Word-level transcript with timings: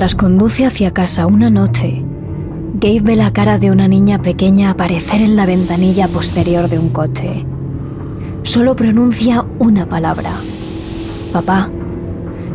Mientras 0.00 0.14
conduce 0.18 0.64
hacia 0.64 0.94
casa 0.94 1.26
una 1.26 1.50
noche, 1.50 2.02
Gabe 2.72 3.00
ve 3.02 3.16
la 3.16 3.34
cara 3.34 3.58
de 3.58 3.70
una 3.70 3.86
niña 3.86 4.22
pequeña 4.22 4.70
aparecer 4.70 5.20
en 5.20 5.36
la 5.36 5.44
ventanilla 5.44 6.08
posterior 6.08 6.70
de 6.70 6.78
un 6.78 6.88
coche. 6.88 7.44
Solo 8.42 8.74
pronuncia 8.74 9.44
una 9.58 9.86
palabra. 9.86 10.30
Papá. 11.34 11.68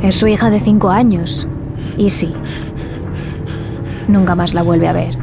Es 0.01 0.15
su 0.15 0.25
hija 0.25 0.49
de 0.49 0.59
cinco 0.59 0.89
años. 0.89 1.47
Y 1.99 2.09
sí. 2.09 2.33
Nunca 4.07 4.33
más 4.33 4.55
la 4.55 4.63
vuelve 4.63 4.87
a 4.87 4.93
ver. 4.93 5.15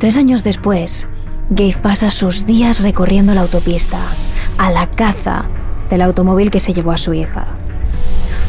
Tres 0.00 0.16
años 0.16 0.42
después, 0.42 1.06
Gabe 1.48 1.76
pasa 1.80 2.10
sus 2.10 2.44
días 2.44 2.82
recorriendo 2.82 3.34
la 3.34 3.42
autopista, 3.42 4.00
a 4.58 4.72
la 4.72 4.90
caza 4.90 5.44
del 5.90 6.02
automóvil 6.02 6.50
que 6.50 6.58
se 6.58 6.74
llevó 6.74 6.90
a 6.90 6.98
su 6.98 7.14
hija. 7.14 7.53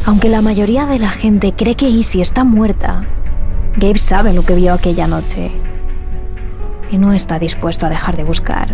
Aunque 0.06 0.28
la 0.28 0.40
mayoría 0.40 0.86
de 0.86 1.00
la 1.00 1.10
gente 1.10 1.52
cree 1.52 1.74
que 1.74 1.88
Izzy 1.88 2.20
está 2.20 2.44
muerta, 2.44 3.04
Gabe 3.76 3.98
sabe 3.98 4.32
lo 4.32 4.44
que 4.44 4.54
vio 4.54 4.72
aquella 4.72 5.08
noche 5.08 5.50
y 6.92 6.96
no 6.96 7.12
está 7.12 7.40
dispuesto 7.40 7.86
a 7.86 7.88
dejar 7.88 8.16
de 8.16 8.22
buscar. 8.22 8.68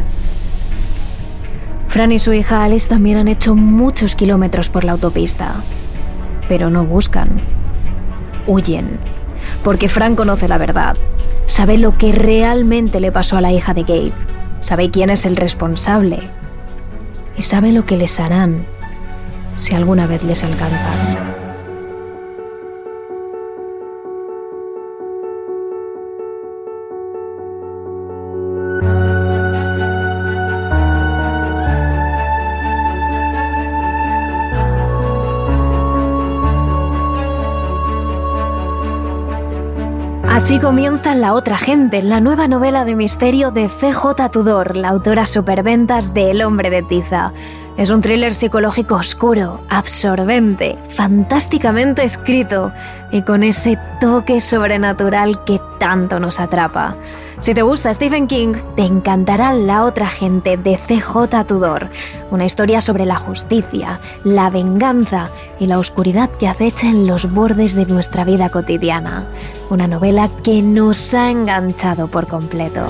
Fran 1.89 2.13
y 2.13 2.19
su 2.19 2.35
hija 2.35 2.63
Alice 2.63 2.87
también 2.87 3.17
han 3.17 3.29
hecho 3.29 3.57
muchos 3.57 4.15
kilómetros 4.15 4.69
por 4.69 4.85
la 4.85 4.93
autopista, 4.93 5.55
pero 6.51 6.69
no 6.69 6.85
buscan, 6.85 7.41
huyen, 8.47 8.99
porque 9.65 9.89
Fran 9.89 10.15
conoce 10.15 10.49
la 10.49 10.59
verdad, 10.59 10.99
sabe 11.47 11.79
lo 11.79 11.97
que 11.97 12.13
realmente 12.13 13.01
le 13.01 13.11
pasó 13.11 13.39
a 13.39 13.41
la 13.41 13.53
hija 13.53 13.73
de 13.73 13.85
Gabe, 13.85 14.13
sabe 14.61 14.91
quién 14.91 15.09
es 15.09 15.25
el 15.25 15.37
responsable 15.37 16.19
y 17.39 17.43
sabe 17.43 17.73
lo 17.73 17.85
que 17.85 17.97
les 17.97 18.21
harán 18.21 18.67
si 19.57 19.75
alguna 19.75 20.07
vez 20.07 20.23
les 20.23 20.43
alcanzan. 20.45 21.43
Así 40.43 40.59
comienza 40.59 41.15
La 41.15 41.35
otra 41.35 41.57
gente, 41.57 42.03
la 42.03 42.21
nueva 42.21 42.49
novela 42.49 42.85
de 42.85 42.97
misterio 42.97 43.53
de 43.53 43.69
CJ 43.69 44.31
Tudor, 44.33 44.77
la 44.77 44.89
autora 44.89 45.25
superventas 45.27 46.15
de 46.15 46.31
El 46.31 46.43
hombre 46.43 46.69
de 46.69 46.83
tiza. 46.83 47.33
Es 47.83 47.91
un 47.91 48.01
thriller 48.01 48.33
psicológico 48.33 48.95
oscuro, 48.95 49.61
absorbente, 49.69 50.79
fantásticamente 50.91 52.05
escrito 52.05 52.71
y 53.11 53.23
con 53.23 53.43
ese 53.43 53.77
toque 54.01 54.41
sobrenatural 54.41 55.43
que 55.43 55.61
tanto 55.81 56.21
nos 56.21 56.39
atrapa. 56.39 56.95
Si 57.41 57.55
te 57.55 57.63
gusta 57.63 57.93
Stephen 57.93 58.29
King, 58.29 58.55
te 58.77 58.85
encantará 58.85 59.53
La 59.53 59.83
otra 59.83 60.07
gente 60.07 60.57
de 60.57 60.79
CJ 60.79 61.45
Tudor, 61.49 61.91
una 62.31 62.45
historia 62.45 62.81
sobre 62.81 63.05
la 63.05 63.17
justicia, 63.17 64.01
la 64.23 64.49
venganza 64.49 65.31
y 65.59 65.67
la 65.67 65.81
oscuridad 65.81 66.31
que 66.31 66.47
acecha 66.47 66.87
en 66.87 67.09
los 67.09 67.29
bordes 67.33 67.75
de 67.75 67.87
nuestra 67.87 68.25
vida 68.25 68.49
cotidiana. 68.51 69.27
Una 69.71 69.89
novela 69.89 70.31
que 70.45 70.63
nos 70.63 71.15
ha 71.15 71.33
enganchado 71.33 72.07
por 72.07 72.29
completo. 72.29 72.87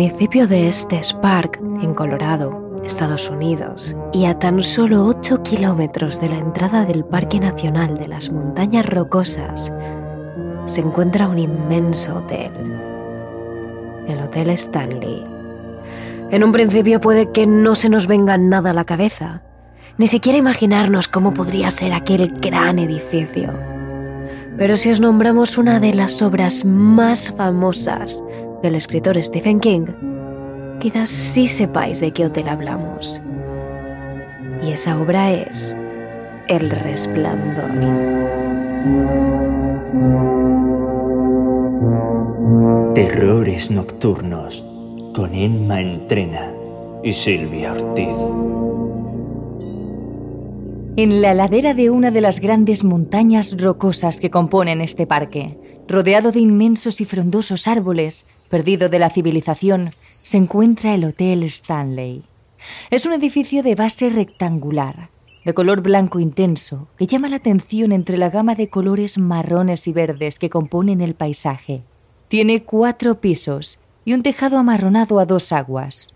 Municipio 0.00 0.48
de 0.48 0.66
Estes 0.66 1.12
Park, 1.12 1.60
en 1.82 1.92
Colorado, 1.92 2.80
Estados 2.82 3.28
Unidos, 3.28 3.94
y 4.14 4.24
a 4.24 4.38
tan 4.38 4.62
solo 4.62 5.04
8 5.04 5.42
kilómetros 5.42 6.18
de 6.22 6.30
la 6.30 6.38
entrada 6.38 6.86
del 6.86 7.04
Parque 7.04 7.38
Nacional 7.38 7.98
de 7.98 8.08
las 8.08 8.30
Montañas 8.30 8.86
Rocosas, 8.86 9.70
se 10.64 10.80
encuentra 10.80 11.28
un 11.28 11.36
inmenso 11.36 12.16
hotel, 12.16 12.50
el 14.08 14.20
Hotel 14.20 14.48
Stanley. 14.48 15.22
En 16.30 16.44
un 16.44 16.52
principio 16.52 16.98
puede 17.02 17.30
que 17.30 17.46
no 17.46 17.74
se 17.74 17.90
nos 17.90 18.06
venga 18.06 18.38
nada 18.38 18.70
a 18.70 18.72
la 18.72 18.86
cabeza, 18.86 19.42
ni 19.98 20.08
siquiera 20.08 20.38
imaginarnos 20.38 21.08
cómo 21.08 21.34
podría 21.34 21.70
ser 21.70 21.92
aquel 21.92 22.40
gran 22.40 22.78
edificio. 22.78 23.52
Pero 24.56 24.78
si 24.78 24.90
os 24.90 25.00
nombramos 25.02 25.58
una 25.58 25.78
de 25.78 25.92
las 25.92 26.22
obras 26.22 26.64
más 26.64 27.34
famosas 27.36 28.22
del 28.62 28.74
escritor 28.74 29.22
Stephen 29.22 29.60
King, 29.60 29.86
quizás 30.80 31.08
sí 31.08 31.48
sepáis 31.48 32.00
de 32.00 32.12
qué 32.12 32.26
hotel 32.26 32.48
hablamos. 32.48 33.20
Y 34.62 34.72
esa 34.72 35.00
obra 35.00 35.32
es 35.32 35.76
El 36.48 36.70
Resplandor. 36.70 37.70
Terrores 42.94 43.70
Nocturnos 43.70 44.64
con 45.14 45.34
Emma 45.34 45.80
Entrena 45.80 46.52
y 47.02 47.12
Silvia 47.12 47.72
Ortiz. 47.72 48.16
En 50.96 51.22
la 51.22 51.32
ladera 51.32 51.72
de 51.72 51.88
una 51.88 52.10
de 52.10 52.20
las 52.20 52.40
grandes 52.40 52.84
montañas 52.84 53.56
rocosas 53.58 54.20
que 54.20 54.30
componen 54.30 54.82
este 54.82 55.06
parque, 55.06 55.56
rodeado 55.88 56.30
de 56.30 56.40
inmensos 56.40 57.00
y 57.00 57.06
frondosos 57.06 57.68
árboles, 57.68 58.26
perdido 58.50 58.90
de 58.90 58.98
la 58.98 59.08
civilización, 59.08 59.92
se 60.20 60.36
encuentra 60.36 60.94
el 60.94 61.04
Hotel 61.04 61.44
Stanley. 61.44 62.24
Es 62.90 63.06
un 63.06 63.14
edificio 63.14 63.62
de 63.62 63.76
base 63.76 64.10
rectangular, 64.10 65.08
de 65.44 65.54
color 65.54 65.80
blanco 65.80 66.20
intenso, 66.20 66.88
que 66.98 67.06
llama 67.06 67.28
la 67.28 67.36
atención 67.36 67.92
entre 67.92 68.18
la 68.18 68.28
gama 68.28 68.54
de 68.56 68.68
colores 68.68 69.16
marrones 69.16 69.88
y 69.88 69.92
verdes 69.92 70.38
que 70.38 70.50
componen 70.50 71.00
el 71.00 71.14
paisaje. 71.14 71.82
Tiene 72.28 72.64
cuatro 72.64 73.20
pisos 73.20 73.78
y 74.04 74.12
un 74.12 74.22
tejado 74.22 74.58
amarronado 74.58 75.20
a 75.20 75.26
dos 75.26 75.52
aguas. 75.52 76.08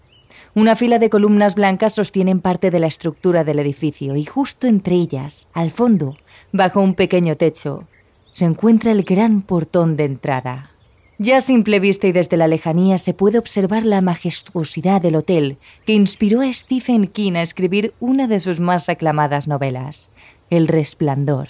Una 0.56 0.76
fila 0.76 0.98
de 0.98 1.10
columnas 1.10 1.54
blancas 1.54 1.94
sostienen 1.94 2.40
parte 2.40 2.70
de 2.70 2.80
la 2.80 2.86
estructura 2.86 3.44
del 3.44 3.60
edificio 3.60 4.16
y 4.16 4.24
justo 4.24 4.66
entre 4.66 4.96
ellas, 4.96 5.48
al 5.52 5.70
fondo, 5.70 6.16
bajo 6.52 6.80
un 6.80 6.94
pequeño 6.94 7.36
techo, 7.36 7.84
se 8.32 8.44
encuentra 8.44 8.92
el 8.92 9.04
gran 9.04 9.42
portón 9.42 9.96
de 9.96 10.04
entrada. 10.04 10.73
Ya 11.18 11.36
a 11.36 11.40
simple 11.40 11.78
vista 11.78 12.08
y 12.08 12.12
desde 12.12 12.36
la 12.36 12.48
lejanía 12.48 12.98
se 12.98 13.14
puede 13.14 13.38
observar 13.38 13.84
la 13.84 14.00
majestuosidad 14.00 15.00
del 15.00 15.14
hotel 15.14 15.56
que 15.86 15.92
inspiró 15.92 16.40
a 16.40 16.52
Stephen 16.52 17.06
King 17.06 17.34
a 17.34 17.42
escribir 17.42 17.92
una 18.00 18.26
de 18.26 18.40
sus 18.40 18.58
más 18.58 18.88
aclamadas 18.88 19.46
novelas, 19.46 20.16
El 20.50 20.66
Resplandor. 20.66 21.46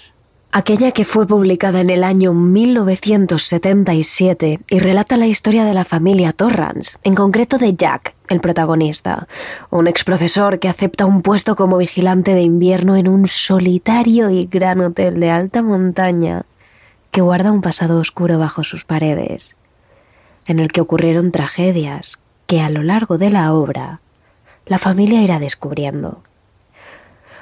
Aquella 0.53 0.93
que 0.93 1.07
fue 1.07 1.27
publicada 1.27 1.81
en 1.81 1.89
el 1.89 2.05
año 2.05 2.35
1977 2.35 4.61
y 4.69 4.79
relata 4.79 5.17
la 5.17 5.27
historia 5.27 5.65
de 5.65 5.73
la 5.73 5.87
familia 5.87 6.33
Torrance, 6.33 6.99
en 7.03 7.15
concreto 7.15 7.57
de 7.57 7.75
Jack, 7.75 8.13
el 8.29 8.41
protagonista, 8.41 9.27
un 9.71 9.87
ex 9.89 10.05
profesor 10.05 10.59
que 10.59 10.69
acepta 10.69 11.07
un 11.07 11.23
puesto 11.23 11.57
como 11.57 11.79
vigilante 11.79 12.35
de 12.35 12.43
invierno 12.43 12.97
en 12.97 13.09
un 13.09 13.27
solitario 13.27 14.29
y 14.31 14.45
gran 14.45 14.81
hotel 14.81 15.19
de 15.19 15.31
alta 15.31 15.63
montaña 15.63 16.45
que 17.15 17.21
guarda 17.21 17.53
un 17.53 17.61
pasado 17.61 18.01
oscuro 18.01 18.41
bajo 18.41 18.65
sus 18.65 18.85
paredes, 18.85 19.55
en 20.49 20.59
el 20.59 20.73
que 20.73 20.81
ocurrieron 20.81 21.31
tragedias 21.31 22.19
que 22.49 22.61
a 22.61 22.69
lo 22.69 22.83
largo 22.83 23.19
de 23.19 23.31
la 23.31 23.53
obra 23.53 24.01
la 24.67 24.81
familia 24.81 25.23
irá 25.23 25.39
descubriendo. 25.39 26.25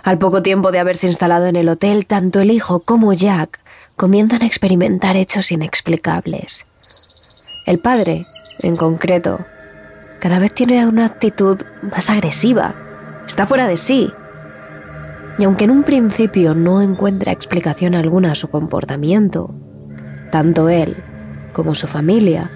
Al 0.03 0.19
poco 0.19 0.43
tiempo 0.43 0.73
de 0.73 0.79
haberse 0.79 1.07
instalado 1.07 1.47
en 1.47 1.57
el 1.57 1.71
hotel, 1.71 2.05
tanto 2.05 2.41
el 2.41 2.51
hijo 2.51 2.81
como 2.81 3.15
Jack 3.15 3.61
comienzan 3.97 4.43
a 4.43 4.47
experimentar 4.47 5.17
hechos 5.17 5.51
inexplicables. 5.51 6.67
El 7.65 7.79
padre, 7.79 8.27
en 8.59 8.77
concreto, 8.77 9.39
cada 10.21 10.39
vez 10.39 10.53
tiene 10.53 10.85
una 10.87 11.07
actitud 11.07 11.63
más 11.81 12.11
agresiva, 12.11 12.75
está 13.27 13.47
fuera 13.47 13.67
de 13.67 13.79
sí. 13.79 14.13
Y 15.39 15.45
aunque 15.45 15.65
en 15.65 15.71
un 15.71 15.83
principio 15.83 16.53
no 16.53 16.83
encuentra 16.83 17.33
explicación 17.33 17.95
alguna 17.95 18.33
a 18.33 18.35
su 18.35 18.51
comportamiento, 18.51 19.55
tanto 20.33 20.71
él 20.71 20.97
como 21.53 21.77
su 21.77 21.87
familia 21.87 22.51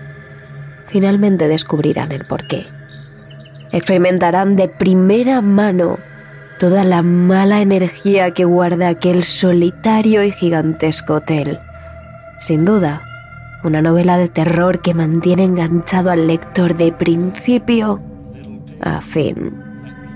finalmente 0.89 1.47
descubrirán 1.47 2.11
el 2.11 2.25
porqué. 2.25 2.65
Experimentarán 3.71 4.57
de 4.57 4.69
primera 4.69 5.43
mano 5.43 5.99
toda 6.59 6.85
la 6.85 7.03
mala 7.03 7.61
energía 7.61 8.31
que 8.33 8.47
guarda 8.47 8.89
aquel 8.89 9.23
solitario 9.23 10.23
y 10.25 10.33
gigantesco 10.33 11.15
hotel. 11.15 11.59
Sin 12.41 12.65
duda, 12.65 13.03
una 13.63 13.83
novela 13.83 14.17
de 14.17 14.29
terror 14.29 14.81
que 14.81 14.95
mantiene 14.95 15.45
enganchado 15.45 16.11
al 16.11 16.27
lector 16.27 16.77
de 16.77 16.93
principio 16.93 18.01
a 18.81 19.03
fin. 19.03 19.53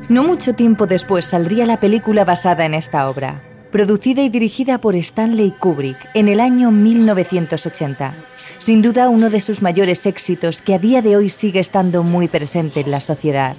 No 0.08 0.22
mucho 0.24 0.54
tiempo 0.54 0.86
después 0.86 1.26
saldría 1.26 1.66
la 1.66 1.78
película 1.78 2.24
basada 2.24 2.64
en 2.64 2.72
esta 2.72 3.08
obra, 3.08 3.42
producida 3.70 4.22
y 4.22 4.28
dirigida 4.28 4.78
por 4.78 4.96
Stanley 4.96 5.52
Kubrick 5.52 5.96
en 6.14 6.28
el 6.28 6.40
año 6.40 6.70
1980. 6.70 8.14
Sin 8.58 8.82
duda 8.82 9.08
uno 9.08 9.30
de 9.30 9.40
sus 9.40 9.62
mayores 9.62 10.06
éxitos 10.06 10.60
que 10.60 10.74
a 10.74 10.78
día 10.78 11.02
de 11.02 11.16
hoy 11.16 11.28
sigue 11.28 11.60
estando 11.60 12.02
muy 12.02 12.28
presente 12.28 12.80
en 12.80 12.90
la 12.90 13.00
sociedad. 13.00 13.56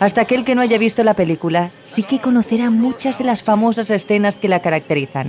Hasta 0.00 0.22
aquel 0.22 0.44
que 0.44 0.54
no 0.54 0.62
haya 0.62 0.78
visto 0.78 1.04
la 1.04 1.14
película 1.14 1.70
sí 1.82 2.02
que 2.02 2.18
conocerá 2.18 2.70
muchas 2.70 3.18
de 3.18 3.24
las 3.24 3.42
famosas 3.42 3.90
escenas 3.90 4.38
que 4.38 4.48
la 4.48 4.60
caracterizan, 4.60 5.28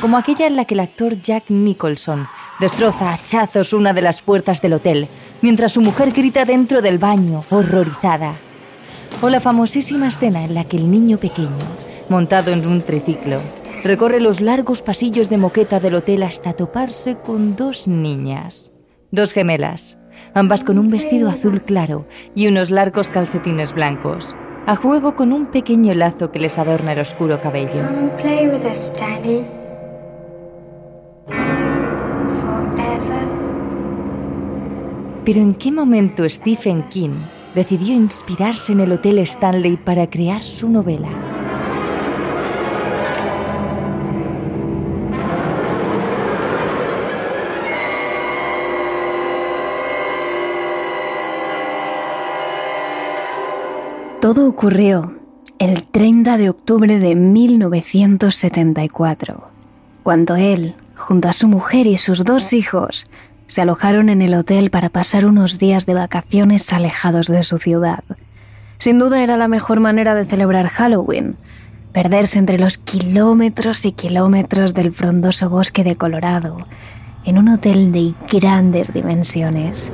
como 0.00 0.16
aquella 0.16 0.46
en 0.46 0.56
la 0.56 0.66
que 0.66 0.74
el 0.74 0.80
actor 0.80 1.20
Jack 1.20 1.44
Nicholson 1.48 2.28
destroza 2.60 3.10
a 3.10 3.14
hachazos 3.14 3.72
una 3.72 3.92
de 3.92 4.02
las 4.02 4.22
puertas 4.22 4.62
del 4.62 4.74
hotel, 4.74 5.08
mientras 5.42 5.72
su 5.72 5.80
mujer 5.80 6.12
grita 6.12 6.44
dentro 6.44 6.80
del 6.80 6.98
baño, 6.98 7.44
horrorizada. 7.50 8.36
O 9.20 9.28
la 9.28 9.40
famosísima 9.40 10.08
escena 10.08 10.44
en 10.44 10.54
la 10.54 10.64
que 10.64 10.76
el 10.76 10.90
niño 10.90 11.18
pequeño, 11.18 11.58
montado 12.08 12.50
en 12.50 12.66
un 12.66 12.82
triciclo, 12.82 13.40
recorre 13.82 14.20
los 14.20 14.40
largos 14.40 14.82
pasillos 14.82 15.28
de 15.28 15.38
moqueta 15.38 15.80
del 15.80 15.94
hotel 15.94 16.22
hasta 16.22 16.52
toparse 16.52 17.16
con 17.16 17.56
dos 17.56 17.88
niñas, 17.88 18.72
dos 19.10 19.32
gemelas, 19.32 19.98
ambas 20.34 20.64
con 20.64 20.78
un 20.78 20.88
vestido 20.88 21.28
azul 21.28 21.62
claro 21.62 22.06
y 22.34 22.46
unos 22.46 22.70
largos 22.70 23.10
calcetines 23.10 23.72
blancos, 23.72 24.34
a 24.66 24.76
juego 24.76 25.16
con 25.16 25.32
un 25.32 25.46
pequeño 25.46 25.94
lazo 25.94 26.30
que 26.30 26.38
les 26.38 26.58
adorna 26.58 26.92
el 26.92 27.00
oscuro 27.00 27.40
cabello. 27.40 27.82
Pero 35.24 35.40
¿en 35.40 35.54
qué 35.54 35.72
momento 35.72 36.28
Stephen 36.28 36.82
King 36.90 37.16
decidió 37.54 37.94
inspirarse 37.94 38.72
en 38.72 38.80
el 38.80 38.92
Hotel 38.92 39.18
Stanley 39.20 39.76
para 39.76 40.08
crear 40.08 40.40
su 40.40 40.68
novela? 40.68 41.33
Todo 54.24 54.48
ocurrió 54.48 55.12
el 55.58 55.84
30 55.84 56.38
de 56.38 56.48
octubre 56.48 56.98
de 56.98 57.14
1974, 57.14 59.50
cuando 60.02 60.36
él, 60.36 60.76
junto 60.96 61.28
a 61.28 61.34
su 61.34 61.46
mujer 61.46 61.86
y 61.86 61.98
sus 61.98 62.24
dos 62.24 62.54
hijos, 62.54 63.06
se 63.48 63.60
alojaron 63.60 64.08
en 64.08 64.22
el 64.22 64.32
hotel 64.32 64.70
para 64.70 64.88
pasar 64.88 65.26
unos 65.26 65.58
días 65.58 65.84
de 65.84 65.92
vacaciones 65.92 66.72
alejados 66.72 67.26
de 67.26 67.42
su 67.42 67.58
ciudad. 67.58 68.02
Sin 68.78 68.98
duda 68.98 69.22
era 69.22 69.36
la 69.36 69.46
mejor 69.46 69.80
manera 69.80 70.14
de 70.14 70.24
celebrar 70.24 70.68
Halloween, 70.68 71.36
perderse 71.92 72.38
entre 72.38 72.58
los 72.58 72.78
kilómetros 72.78 73.84
y 73.84 73.92
kilómetros 73.92 74.72
del 74.72 74.94
frondoso 74.94 75.50
bosque 75.50 75.84
de 75.84 75.96
Colorado, 75.96 76.66
en 77.26 77.36
un 77.36 77.50
hotel 77.50 77.92
de 77.92 78.14
grandes 78.32 78.90
dimensiones. 78.94 79.92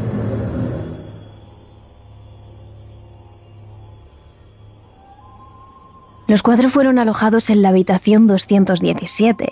Los 6.30 6.44
cuatro 6.44 6.68
fueron 6.68 7.00
alojados 7.00 7.50
en 7.50 7.60
la 7.60 7.70
habitación 7.70 8.28
217, 8.28 9.48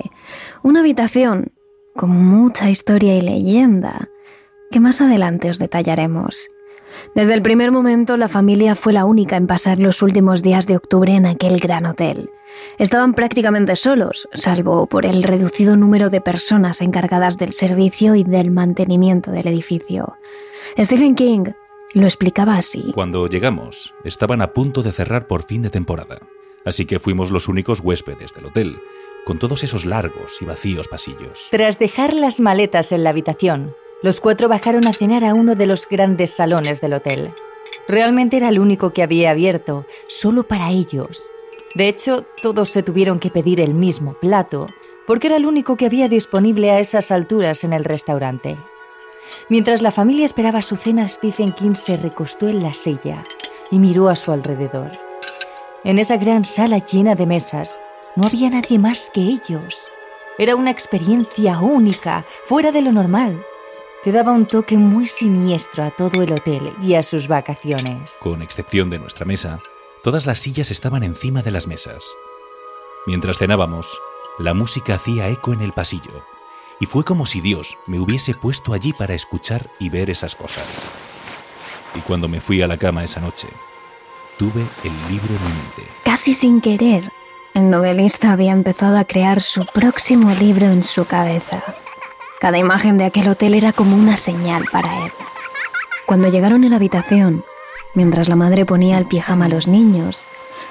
una 0.63 0.79
habitación 0.79 1.51
con 1.97 2.11
mucha 2.11 2.71
historia 2.71 3.17
y 3.17 3.21
leyenda, 3.21 4.09
que 4.71 4.79
más 4.79 5.01
adelante 5.01 5.51
os 5.51 5.59
detallaremos. 5.59 6.49
Desde 7.17 7.35
el 7.35 7.43
primer 7.43 7.73
momento 7.73 8.17
la 8.17 8.29
familia 8.29 8.77
fue 8.77 8.93
la 8.93 9.07
única 9.07 9.37
en 9.37 9.49
pasar 9.49 9.81
los 9.81 10.03
últimos 10.03 10.41
días 10.41 10.69
de 10.69 10.77
octubre 10.77 11.13
en 11.17 11.27
aquel 11.27 11.59
gran 11.59 11.85
hotel. 11.85 12.31
Estaban 12.79 13.13
prácticamente 13.13 13.75
solos, 13.75 14.29
salvo 14.33 14.87
por 14.87 15.05
el 15.05 15.25
reducido 15.25 15.77
número 15.77 16.11
de 16.11 16.21
personas 16.21 16.81
encargadas 16.81 17.39
del 17.39 17.55
servicio 17.55 18.15
y 18.15 18.23
del 18.23 18.53
mantenimiento 18.53 19.33
del 19.33 19.49
edificio. 19.49 20.17
Stephen 20.79 21.17
King 21.17 21.47
lo 21.95 22.05
explicaba 22.05 22.55
así. 22.55 22.93
Cuando 22.95 23.27
llegamos, 23.27 23.93
estaban 24.05 24.43
a 24.43 24.53
punto 24.53 24.85
de 24.85 24.93
cerrar 24.93 25.27
por 25.27 25.43
fin 25.43 25.63
de 25.63 25.71
temporada 25.71 26.21
así 26.65 26.87
que 26.87 26.99
fuimos 26.99 27.31
los 27.31 27.49
únicos 27.49 27.81
huéspedes 27.81 28.35
del 28.35 28.47
hotel, 28.47 28.79
con 29.25 29.39
todos 29.39 29.63
esos 29.65 29.85
largos 29.85 30.41
y 30.41 30.45
vacíos 30.45 30.89
pasillos. 30.89 31.49
Tras 31.51 31.79
dejar 31.79 32.15
las 32.15 32.41
maletas 32.41 32.93
en 32.93 33.05
la 33.05 33.11
habitación, 33.11 33.75
los 34.03 34.21
cuatro 34.21 34.49
bajaron 34.49 34.87
a 34.87 34.93
cenar 34.93 35.25
a 35.25 35.35
uno 35.35 35.55
de 35.55 35.67
los 35.67 35.89
grandes 35.89 36.31
salones 36.31 36.81
del 36.81 36.95
hotel. 36.95 37.35
Realmente 37.89 38.37
era 38.37 38.49
el 38.49 38.59
único 38.59 38.93
que 38.93 39.03
había 39.03 39.31
abierto, 39.31 39.87
solo 40.09 40.47
para 40.47 40.71
ellos. 40.71 41.31
De 41.75 41.89
hecho, 41.89 42.25
todos 42.43 42.69
se 42.69 42.83
tuvieron 42.83 43.19
que 43.19 43.31
pedir 43.31 43.61
el 43.61 43.75
mismo 43.75 44.15
plato, 44.15 44.67
porque 45.07 45.27
era 45.27 45.37
el 45.37 45.47
único 45.47 45.77
que 45.77 45.87
había 45.87 46.09
disponible 46.09 46.71
a 46.71 46.81
esas 46.81 47.11
alturas 47.11 47.65
en 47.65 47.73
el 47.73 47.85
restaurante. 47.85 48.57
Mientras 49.49 49.83
la 49.83 49.91
familia 49.91 50.27
esperaba 50.27 50.63
su 50.63 50.77
cena, 50.77 51.09
Stephen 51.09 51.53
King 51.53 51.75
se 51.75 51.97
recostó 51.97 52.49
en 52.49 52.63
la 52.63 52.75
silla 52.75 53.25
y 53.71 53.79
miró 53.79 54.09
a 54.09 54.17
su 54.17 54.33
alrededor. 54.33 54.91
En 55.85 56.01
esa 56.01 56.17
gran 56.17 56.45
sala 56.45 56.79
llena 56.79 57.15
de 57.15 57.25
mesas, 57.25 57.81
no 58.17 58.27
había 58.27 58.51
nadie 58.51 58.81
más 58.81 59.11
que 59.15 59.21
ellos. 59.21 59.77
Era 60.37 60.57
una 60.57 60.73
experiencia 60.73 61.61
única, 61.61 62.25
fuera 62.47 62.73
de 62.73 62.83
lo 62.83 62.91
normal, 62.91 63.41
que 64.03 64.11
daba 64.11 64.33
un 64.33 64.47
toque 64.47 64.77
muy 64.77 65.07
siniestro 65.07 65.85
a 65.85 65.91
todo 65.93 66.21
el 66.23 66.33
hotel 66.33 66.73
y 66.83 66.95
a 66.95 67.05
sus 67.05 67.29
vacaciones. 67.29 68.19
Con 68.21 68.43
excepción 68.43 68.91
de 68.91 68.99
nuestra 68.99 69.25
mesa, 69.25 69.61
todas 70.03 70.27
las 70.27 70.41
sillas 70.41 70.73
estaban 70.73 71.05
encima 71.05 71.43
de 71.43 71.53
las 71.53 71.69
mesas. 71.69 72.05
Mientras 73.07 73.39
cenábamos, 73.39 74.01
la 74.41 74.55
música 74.55 74.95
hacía 74.95 75.29
eco 75.29 75.53
en 75.53 75.63
el 75.63 75.73
pasillo, 75.73 76.25
y 76.81 76.87
fue 76.87 77.05
como 77.05 77.25
si 77.25 77.41
Dios 77.41 77.77
me 77.87 78.01
hubiese 78.01 78.35
puesto 78.35 78.73
allí 78.73 78.93
para 78.93 79.15
escuchar 79.15 79.71
y 79.79 79.91
ver 79.91 80.11
esas 80.11 80.35
cosas. 80.35 80.67
Y 81.95 82.01
cuando 82.01 82.27
me 82.27 82.41
fui 82.41 82.63
a 82.63 82.67
la 82.67 82.77
cama 82.77 83.05
esa 83.05 83.21
noche, 83.21 83.49
tuve 84.39 84.65
el 84.85 84.93
libro 85.13 85.35
en 85.35 85.45
mente. 85.45 85.93
Casi 86.05 86.33
sin 86.33 86.61
querer, 86.61 87.11
el 87.55 87.71
novelista 87.71 88.33
había 88.33 88.53
empezado 88.53 88.97
a 88.97 89.05
crear 89.05 89.41
su 89.41 89.67
próximo 89.67 90.31
libro 90.31 90.67
en 90.67 90.85
su 90.85 91.05
cabeza. 91.05 91.63
Cada 92.41 92.57
imagen 92.57 92.99
de 92.99 93.05
aquel 93.05 93.29
hotel 93.29 93.55
era 93.55 93.73
como 93.73 93.97
una 93.97 94.17
señal 94.17 94.65
para 94.71 95.05
él. 95.05 95.13
Cuando 96.07 96.29
llegaron 96.29 96.65
a 96.65 96.69
la 96.69 96.77
habitación, 96.77 97.45
mientras 97.95 98.29
la 98.29 98.37
madre 98.37 98.65
ponía 98.65 98.97
el 98.97 99.07
pijama 99.07 99.47
a 99.47 99.49
los 99.49 99.67
niños, 99.67 100.27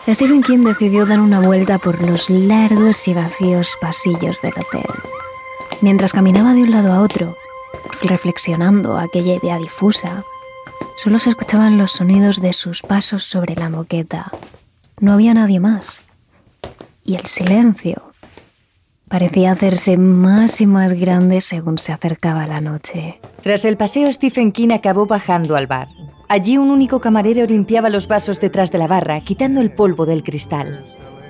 Stephen 0.07 0.41
King 0.41 0.59
decidió 0.59 1.05
dar 1.05 1.19
una 1.19 1.41
vuelta 1.41 1.77
por 1.77 2.01
los 2.01 2.29
largos 2.29 3.05
y 3.09 3.13
vacíos 3.13 3.77
pasillos 3.81 4.41
del 4.41 4.53
hotel. 4.53 4.85
Mientras 5.81 6.13
caminaba 6.13 6.53
de 6.53 6.63
un 6.63 6.71
lado 6.71 6.93
a 6.93 7.01
otro, 7.01 7.35
reflexionando 8.01 8.97
aquella 8.97 9.35
idea 9.35 9.57
difusa, 9.57 10.23
Solo 10.97 11.19
se 11.19 11.29
escuchaban 11.29 11.77
los 11.77 11.91
sonidos 11.91 12.41
de 12.41 12.53
sus 12.53 12.81
pasos 12.81 13.23
sobre 13.23 13.55
la 13.55 13.69
moqueta. 13.69 14.31
No 14.99 15.13
había 15.13 15.35
nadie 15.35 15.59
más. 15.59 16.01
Y 17.03 17.15
el 17.15 17.27
silencio 17.27 18.01
parecía 19.07 19.51
hacerse 19.51 19.95
más 19.95 20.59
y 20.59 20.65
más 20.65 20.93
grande 20.93 21.41
según 21.41 21.77
se 21.77 21.93
acercaba 21.93 22.47
la 22.47 22.61
noche. 22.61 23.21
Tras 23.43 23.63
el 23.63 23.77
paseo, 23.77 24.11
Stephen 24.11 24.51
King 24.51 24.69
acabó 24.73 25.05
bajando 25.05 25.55
al 25.55 25.67
bar. 25.67 25.87
Allí 26.29 26.57
un 26.57 26.71
único 26.71 26.99
camarero 26.99 27.45
limpiaba 27.45 27.89
los 27.89 28.07
vasos 28.07 28.39
detrás 28.39 28.71
de 28.71 28.79
la 28.79 28.87
barra, 28.87 29.21
quitando 29.21 29.61
el 29.61 29.71
polvo 29.71 30.07
del 30.07 30.23
cristal. 30.23 30.83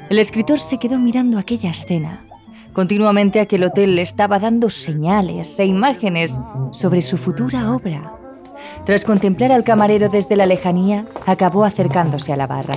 El 0.09 0.17
escritor 0.17 0.59
se 0.59 0.79
quedó 0.79 0.97
mirando 0.97 1.37
aquella 1.37 1.71
escena. 1.71 2.25
Continuamente 2.71 3.41
aquel 3.41 3.65
hotel 3.65 3.95
le 3.95 4.01
estaba 4.01 4.39
dando 4.39 4.69
señales 4.69 5.59
e 5.59 5.65
imágenes 5.65 6.39
sobre 6.71 7.01
su 7.01 7.17
futura 7.17 7.73
obra. 7.73 8.13
Tras 8.85 9.05
contemplar 9.05 9.51
al 9.51 9.63
camarero 9.63 10.09
desde 10.09 10.35
la 10.35 10.45
lejanía, 10.45 11.05
acabó 11.25 11.65
acercándose 11.65 12.33
a 12.33 12.37
la 12.37 12.47
barra, 12.47 12.75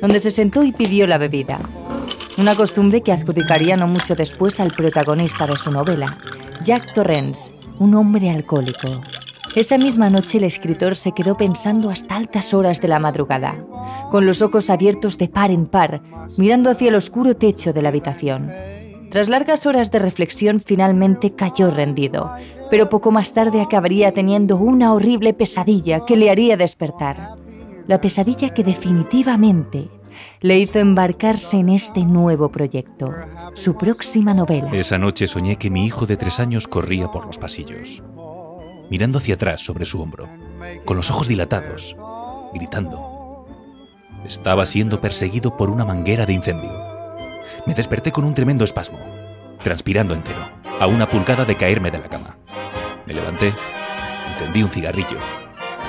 donde 0.00 0.20
se 0.20 0.30
sentó 0.30 0.62
y 0.64 0.72
pidió 0.72 1.06
la 1.06 1.18
bebida. 1.18 1.58
Una 2.38 2.54
costumbre 2.54 3.02
que 3.02 3.12
adjudicaría 3.12 3.76
no 3.76 3.86
mucho 3.86 4.14
después 4.14 4.60
al 4.60 4.70
protagonista 4.70 5.46
de 5.46 5.56
su 5.56 5.70
novela, 5.70 6.16
Jack 6.64 6.94
Torrance, 6.94 7.52
un 7.78 7.94
hombre 7.94 8.30
alcohólico. 8.30 9.00
Esa 9.54 9.78
misma 9.78 10.10
noche 10.10 10.38
el 10.38 10.44
escritor 10.44 10.94
se 10.94 11.12
quedó 11.12 11.36
pensando 11.36 11.90
hasta 11.90 12.16
altas 12.16 12.54
horas 12.54 12.80
de 12.80 12.88
la 12.88 12.98
madrugada, 12.98 13.56
con 14.10 14.24
los 14.24 14.42
ojos 14.42 14.70
abiertos 14.70 15.18
de 15.18 15.28
par 15.28 15.50
en 15.50 15.66
par, 15.66 16.02
mirando 16.36 16.70
hacia 16.70 16.88
el 16.88 16.94
oscuro 16.94 17.34
techo 17.36 17.72
de 17.72 17.82
la 17.82 17.88
habitación. 17.88 18.52
Tras 19.10 19.28
largas 19.28 19.66
horas 19.66 19.90
de 19.90 19.98
reflexión, 19.98 20.60
finalmente 20.60 21.34
cayó 21.34 21.68
rendido, 21.68 22.32
pero 22.70 22.88
poco 22.88 23.10
más 23.10 23.32
tarde 23.32 23.60
acabaría 23.60 24.12
teniendo 24.12 24.56
una 24.56 24.92
horrible 24.94 25.34
pesadilla 25.34 26.04
que 26.04 26.16
le 26.16 26.30
haría 26.30 26.56
despertar. 26.56 27.34
La 27.88 28.00
pesadilla 28.00 28.50
que 28.50 28.62
definitivamente 28.62 29.88
le 30.40 30.58
hizo 30.58 30.78
embarcarse 30.78 31.56
en 31.56 31.70
este 31.70 32.04
nuevo 32.04 32.50
proyecto, 32.50 33.12
su 33.54 33.76
próxima 33.76 34.32
novela. 34.32 34.70
Esa 34.72 34.96
noche 34.96 35.26
soñé 35.26 35.56
que 35.56 35.70
mi 35.70 35.84
hijo 35.86 36.06
de 36.06 36.16
tres 36.16 36.38
años 36.38 36.68
corría 36.68 37.10
por 37.10 37.26
los 37.26 37.36
pasillos, 37.36 38.02
mirando 38.90 39.18
hacia 39.18 39.34
atrás 39.34 39.60
sobre 39.60 39.86
su 39.86 40.00
hombro, 40.00 40.28
con 40.84 40.96
los 40.96 41.10
ojos 41.10 41.26
dilatados, 41.26 41.96
gritando. 42.54 43.46
Estaba 44.24 44.66
siendo 44.66 45.00
perseguido 45.00 45.56
por 45.56 45.68
una 45.68 45.84
manguera 45.84 46.26
de 46.26 46.34
incendio. 46.34 46.89
Me 47.66 47.74
desperté 47.74 48.12
con 48.12 48.24
un 48.24 48.34
tremendo 48.34 48.64
espasmo, 48.64 48.98
transpirando 49.62 50.14
entero, 50.14 50.50
a 50.80 50.86
una 50.86 51.08
pulgada 51.08 51.44
de 51.44 51.56
caerme 51.56 51.90
de 51.90 51.98
la 51.98 52.08
cama. 52.08 52.36
Me 53.06 53.14
levanté, 53.14 53.52
encendí 54.30 54.62
un 54.62 54.70
cigarrillo, 54.70 55.18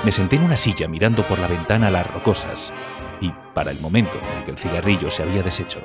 me 0.04 0.12
senté 0.12 0.36
en 0.36 0.42
una 0.42 0.56
silla 0.56 0.88
mirando 0.88 1.26
por 1.26 1.38
la 1.38 1.46
ventana 1.46 1.90
las 1.90 2.06
rocosas 2.06 2.72
y, 3.20 3.32
para 3.54 3.70
el 3.70 3.80
momento 3.80 4.18
en 4.36 4.44
que 4.44 4.50
el 4.50 4.58
cigarrillo 4.58 5.10
se 5.10 5.22
había 5.22 5.42
deshecho, 5.42 5.80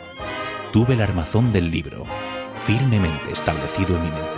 tuve 0.72 0.96
el 0.96 1.02
armazón 1.02 1.54
del 1.54 1.70
libro 1.70 2.06
firmemente 2.64 3.32
establecido 3.32 3.96
en 3.96 4.04
mi 4.04 4.10
mente. 4.10 4.37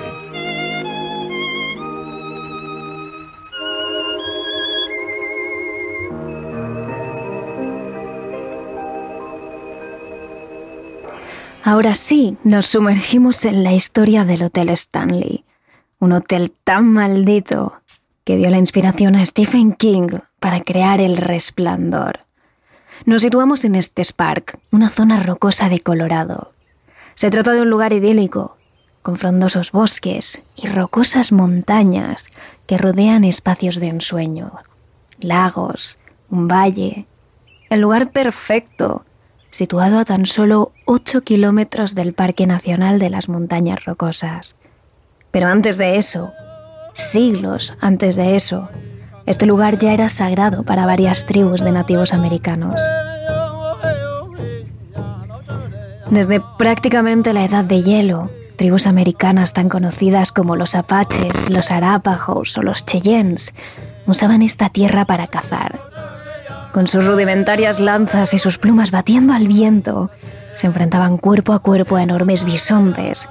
Ahora 11.69 11.93
sí, 11.93 12.35
nos 12.43 12.65
sumergimos 12.65 13.45
en 13.45 13.63
la 13.63 13.73
historia 13.73 14.25
del 14.25 14.41
Hotel 14.41 14.69
Stanley, 14.69 15.45
un 15.99 16.13
hotel 16.13 16.51
tan 16.63 16.91
maldito 16.91 17.79
que 18.23 18.37
dio 18.37 18.49
la 18.49 18.57
inspiración 18.57 19.13
a 19.13 19.23
Stephen 19.23 19.73
King 19.73 20.17
para 20.39 20.61
crear 20.61 20.99
El 20.99 21.15
Resplandor. 21.15 22.21
Nos 23.05 23.21
situamos 23.21 23.65
en 23.65 23.75
este 23.75 24.03
Park, 24.15 24.57
una 24.71 24.89
zona 24.89 25.21
rocosa 25.21 25.69
de 25.69 25.79
Colorado. 25.81 26.53
Se 27.13 27.29
trata 27.29 27.51
de 27.51 27.61
un 27.61 27.69
lugar 27.69 27.93
idílico, 27.93 28.57
con 29.03 29.19
frondosos 29.19 29.71
bosques 29.71 30.41
y 30.55 30.65
rocosas 30.65 31.31
montañas 31.31 32.31
que 32.65 32.79
rodean 32.79 33.23
espacios 33.23 33.75
de 33.75 33.89
ensueño, 33.89 34.53
lagos, 35.19 35.99
un 36.31 36.47
valle. 36.47 37.05
El 37.69 37.81
lugar 37.81 38.09
perfecto 38.09 39.05
situado 39.51 39.99
a 39.99 40.05
tan 40.05 40.25
solo 40.25 40.71
8 40.85 41.21
kilómetros 41.21 41.95
del 41.95 42.13
Parque 42.13 42.45
Nacional 42.47 42.99
de 42.99 43.09
las 43.09 43.29
Montañas 43.29 43.85
Rocosas. 43.85 44.55
Pero 45.31 45.47
antes 45.47 45.77
de 45.77 45.97
eso, 45.97 46.31
siglos 46.93 47.73
antes 47.79 48.15
de 48.15 48.35
eso, 48.35 48.69
este 49.25 49.45
lugar 49.45 49.77
ya 49.77 49.93
era 49.93 50.09
sagrado 50.09 50.63
para 50.63 50.85
varias 50.85 51.25
tribus 51.25 51.61
de 51.61 51.71
nativos 51.71 52.13
americanos. 52.13 52.81
Desde 56.09 56.41
prácticamente 56.57 57.33
la 57.33 57.45
edad 57.45 57.63
de 57.63 57.83
hielo, 57.83 58.31
tribus 58.55 58.87
americanas 58.87 59.53
tan 59.53 59.69
conocidas 59.69 60.31
como 60.31 60.55
los 60.55 60.73
apaches, 60.73 61.49
los 61.49 61.69
arápagos 61.69 62.57
o 62.57 62.63
los 62.63 62.85
cheyennes 62.85 63.53
usaban 64.07 64.41
esta 64.41 64.69
tierra 64.69 65.05
para 65.05 65.27
cazar 65.27 65.88
con 66.73 66.87
sus 66.87 67.05
rudimentarias 67.05 67.79
lanzas 67.79 68.33
y 68.33 68.39
sus 68.39 68.57
plumas 68.57 68.91
batiendo 68.91 69.33
al 69.33 69.47
viento, 69.47 70.09
se 70.55 70.67
enfrentaban 70.67 71.17
cuerpo 71.17 71.53
a 71.53 71.59
cuerpo 71.59 71.95
a 71.95 72.03
enormes 72.03 72.43
bisontes 72.43 73.27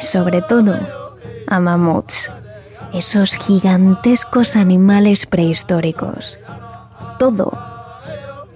y 0.00 0.04
sobre 0.04 0.42
todo 0.42 0.74
a 1.46 1.60
mamuts, 1.60 2.30
esos 2.94 3.34
gigantescos 3.34 4.56
animales 4.56 5.26
prehistóricos. 5.26 6.38
Todo 7.18 7.52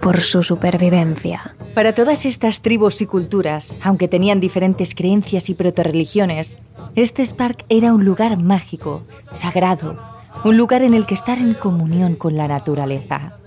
por 0.01 0.21
su 0.21 0.43
supervivencia. 0.43 1.55
Para 1.75 1.95
todas 1.95 2.27
estas 2.27 2.61
tribus 2.61 3.01
y 3.01 3.07
culturas, 3.07 3.75
aunque 3.83 4.07
tenían 4.07 4.39
diferentes 4.39 4.95
creencias 4.95 5.49
y 5.49 5.55
proto-religiones, 5.55 6.59
este 6.95 7.25
Spark 7.25 7.65
era 7.69 7.93
un 7.93 8.05
lugar 8.05 8.37
mágico, 8.37 9.03
sagrado, 9.33 9.99
un 10.45 10.57
lugar 10.57 10.83
en 10.83 10.93
el 10.93 11.07
que 11.07 11.15
estar 11.15 11.39
en 11.39 11.55
comunión 11.55 12.17
con 12.17 12.37
la 12.37 12.47
naturaleza. 12.47 13.39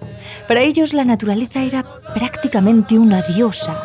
Para 0.48 0.62
ellos 0.62 0.94
la 0.94 1.04
naturaleza 1.04 1.62
era 1.62 1.84
prácticamente 2.14 2.98
una 2.98 3.22
diosa. 3.22 3.78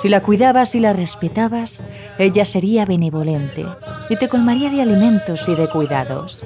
Si 0.00 0.08
la 0.08 0.22
cuidabas 0.22 0.74
y 0.74 0.80
la 0.80 0.92
respetabas, 0.92 1.84
ella 2.18 2.44
sería 2.44 2.84
benevolente 2.84 3.64
y 4.08 4.16
te 4.16 4.28
colmaría 4.28 4.70
de 4.70 4.82
alimentos 4.82 5.48
y 5.48 5.54
de 5.54 5.68
cuidados. 5.68 6.44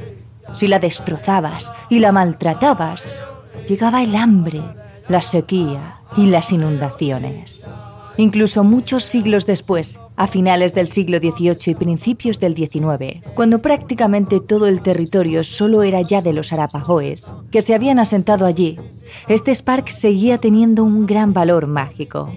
Si 0.53 0.67
la 0.67 0.79
destrozabas 0.79 1.73
y 1.89 1.99
la 1.99 2.13
maltratabas, 2.13 3.15
llegaba 3.69 4.03
el 4.03 4.17
hambre, 4.17 4.63
la 5.09 5.21
sequía 5.21 5.97
y 6.17 6.27
las 6.27 6.53
inundaciones. 6.53 7.69
Incluso 8.21 8.65
muchos 8.65 9.05
siglos 9.05 9.47
después, 9.47 9.99
a 10.15 10.27
finales 10.27 10.75
del 10.75 10.89
siglo 10.89 11.17
XVIII 11.21 11.57
y 11.69 11.75
principios 11.75 12.39
del 12.39 12.55
XIX, 12.55 13.25
cuando 13.35 13.63
prácticamente 13.63 14.41
todo 14.47 14.67
el 14.67 14.83
territorio 14.83 15.43
solo 15.43 15.83
era 15.83 16.03
ya 16.03 16.21
de 16.21 16.35
los 16.35 16.53
arapahoes, 16.53 17.35
que 17.51 17.63
se 17.63 17.75
habían 17.75 17.99
asentado 17.99 18.45
allí, 18.45 18.79
este 19.27 19.55
Spark 19.55 19.89
seguía 19.89 20.37
teniendo 20.37 20.85
un 20.85 21.07
gran 21.07 21.33
valor 21.33 21.67
mágico. 21.67 22.31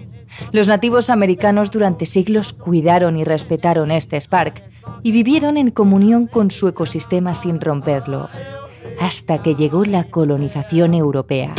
Los 0.52 0.68
nativos 0.68 1.10
americanos 1.10 1.70
durante 1.70 2.06
siglos 2.06 2.54
cuidaron 2.54 3.18
y 3.18 3.24
respetaron 3.24 3.90
este 3.90 4.18
Spark 4.18 4.62
y 5.02 5.12
vivieron 5.12 5.58
en 5.58 5.70
comunión 5.70 6.28
con 6.28 6.50
su 6.50 6.66
ecosistema 6.66 7.34
sin 7.34 7.60
romperlo, 7.60 8.30
hasta 8.98 9.42
que 9.42 9.54
llegó 9.54 9.84
la 9.84 10.04
colonización 10.04 10.94
europea. 10.94 11.54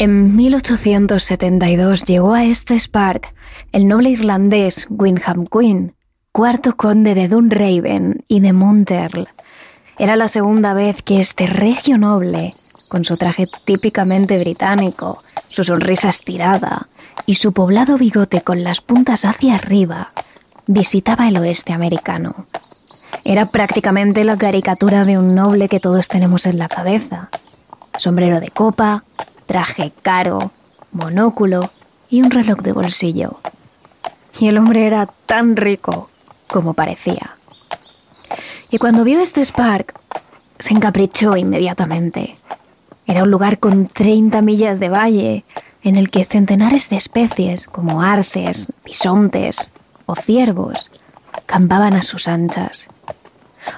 En 0.00 0.36
1872 0.36 2.04
llegó 2.04 2.32
a 2.32 2.44
este 2.44 2.78
Spark 2.78 3.34
el 3.72 3.88
noble 3.88 4.10
irlandés 4.10 4.86
Windham 4.88 5.44
Queen, 5.46 5.96
cuarto 6.30 6.76
conde 6.76 7.16
de 7.16 7.26
Dunraven 7.26 8.24
y 8.28 8.38
de 8.38 8.52
Monterl. 8.52 9.26
Era 9.98 10.14
la 10.14 10.28
segunda 10.28 10.72
vez 10.72 11.02
que 11.02 11.18
este 11.20 11.48
regio 11.48 11.98
noble, 11.98 12.54
con 12.88 13.04
su 13.04 13.16
traje 13.16 13.46
típicamente 13.64 14.38
británico, 14.38 15.20
su 15.48 15.64
sonrisa 15.64 16.10
estirada 16.10 16.86
y 17.26 17.34
su 17.34 17.52
poblado 17.52 17.98
bigote 17.98 18.40
con 18.42 18.62
las 18.62 18.80
puntas 18.80 19.24
hacia 19.24 19.56
arriba, 19.56 20.12
visitaba 20.68 21.26
el 21.26 21.38
oeste 21.38 21.72
americano. 21.72 22.36
Era 23.24 23.46
prácticamente 23.46 24.22
la 24.22 24.38
caricatura 24.38 25.04
de 25.04 25.18
un 25.18 25.34
noble 25.34 25.68
que 25.68 25.80
todos 25.80 26.06
tenemos 26.06 26.46
en 26.46 26.58
la 26.58 26.68
cabeza. 26.68 27.30
Sombrero 27.96 28.38
de 28.38 28.52
copa, 28.52 29.02
traje 29.48 29.92
caro, 30.02 30.52
monóculo 30.92 31.70
y 32.10 32.22
un 32.22 32.30
reloj 32.30 32.58
de 32.58 32.72
bolsillo. 32.72 33.40
Y 34.38 34.46
el 34.46 34.58
hombre 34.58 34.86
era 34.86 35.06
tan 35.26 35.56
rico 35.56 36.10
como 36.46 36.74
parecía. 36.74 37.36
Y 38.70 38.78
cuando 38.78 39.02
vio 39.04 39.20
este 39.20 39.44
Spark, 39.44 39.98
se 40.58 40.74
encaprichó 40.74 41.36
inmediatamente. 41.36 42.36
Era 43.06 43.22
un 43.22 43.30
lugar 43.30 43.58
con 43.58 43.86
30 43.86 44.42
millas 44.42 44.80
de 44.80 44.90
valle, 44.90 45.44
en 45.82 45.96
el 45.96 46.10
que 46.10 46.26
centenares 46.26 46.90
de 46.90 46.96
especies, 46.96 47.66
como 47.66 48.02
arces, 48.02 48.70
bisontes 48.84 49.70
o 50.04 50.14
ciervos, 50.14 50.90
campaban 51.46 51.94
a 51.94 52.02
sus 52.02 52.28
anchas. 52.28 52.88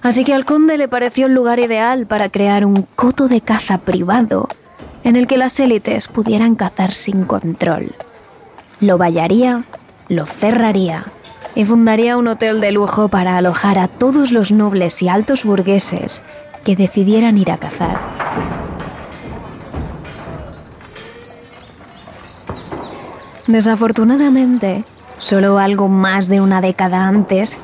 Así 0.02 0.24
que 0.24 0.34
al 0.34 0.44
conde 0.44 0.78
le 0.78 0.88
pareció 0.88 1.26
el 1.26 1.34
lugar 1.34 1.60
ideal 1.60 2.06
para 2.06 2.28
crear 2.28 2.64
un 2.64 2.82
coto 2.82 3.28
de 3.28 3.40
caza 3.40 3.78
privado 3.78 4.48
en 5.04 5.16
el 5.16 5.26
que 5.26 5.37
las 5.37 5.59
élites 5.61 6.09
pudieran 6.09 6.54
cazar 6.54 6.92
sin 6.92 7.25
control. 7.25 7.90
Lo 8.80 8.99
vallaría, 8.99 9.62
lo 10.09 10.26
cerraría 10.26 11.04
y 11.54 11.64
fundaría 11.64 12.16
un 12.16 12.28
hotel 12.28 12.61
de 12.61 12.73
lujo 12.73 13.09
para 13.09 13.37
alojar 13.37 13.78
a 13.78 13.88
todos 13.88 14.33
los 14.33 14.52
nobles 14.52 15.02
y 15.02 15.09
altos 15.09 15.45
burgueses 15.45 16.23
que 16.64 16.76
decidieran 16.76 17.38
ir 17.38 17.50
a 17.50 17.59
cazar. 17.59 17.99
Desafortunadamente, 23.47 24.85
solo 25.19 25.59
algo 25.59 25.88
más 25.88 26.28
de 26.28 26.40
una 26.40 26.61
década 26.61 27.09
antes, 27.09 27.57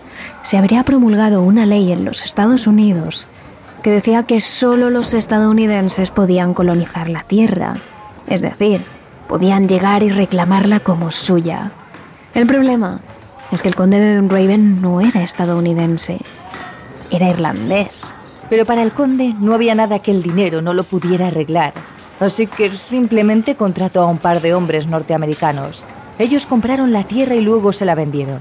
se 0.42 0.58
habría 0.58 0.82
promulgado 0.82 1.42
una 1.42 1.64
ley 1.64 1.92
en 1.92 2.04
los 2.04 2.24
Estados 2.24 2.66
Unidos 2.66 3.26
que 3.86 3.92
decía 3.92 4.24
que 4.24 4.40
solo 4.40 4.90
los 4.90 5.14
estadounidenses 5.14 6.10
podían 6.10 6.54
colonizar 6.54 7.08
la 7.08 7.22
Tierra, 7.22 7.76
es 8.26 8.40
decir, 8.40 8.84
podían 9.28 9.68
llegar 9.68 10.02
y 10.02 10.08
reclamarla 10.08 10.80
como 10.80 11.12
suya. 11.12 11.70
El 12.34 12.48
problema 12.48 12.98
es 13.52 13.62
que 13.62 13.68
el 13.68 13.76
conde 13.76 14.00
de 14.00 14.16
Dunraven 14.16 14.82
no 14.82 15.00
era 15.00 15.22
estadounidense, 15.22 16.18
era 17.12 17.28
irlandés. 17.28 18.12
Pero 18.50 18.64
para 18.64 18.82
el 18.82 18.90
conde 18.90 19.34
no 19.38 19.54
había 19.54 19.76
nada 19.76 20.00
que 20.00 20.10
el 20.10 20.20
dinero 20.20 20.62
no 20.62 20.74
lo 20.74 20.82
pudiera 20.82 21.28
arreglar. 21.28 21.72
así 22.18 22.48
que 22.48 22.74
simplemente 22.74 23.54
contrató 23.54 24.02
a 24.02 24.06
un 24.06 24.18
par 24.18 24.40
de 24.40 24.52
hombres 24.52 24.88
norteamericanos. 24.88 25.84
Ellos 26.18 26.46
compraron 26.46 26.92
la 26.92 27.04
tierra 27.04 27.36
y 27.36 27.40
luego 27.40 27.72
se 27.72 27.84
la 27.84 27.94
vendieron. 27.94 28.40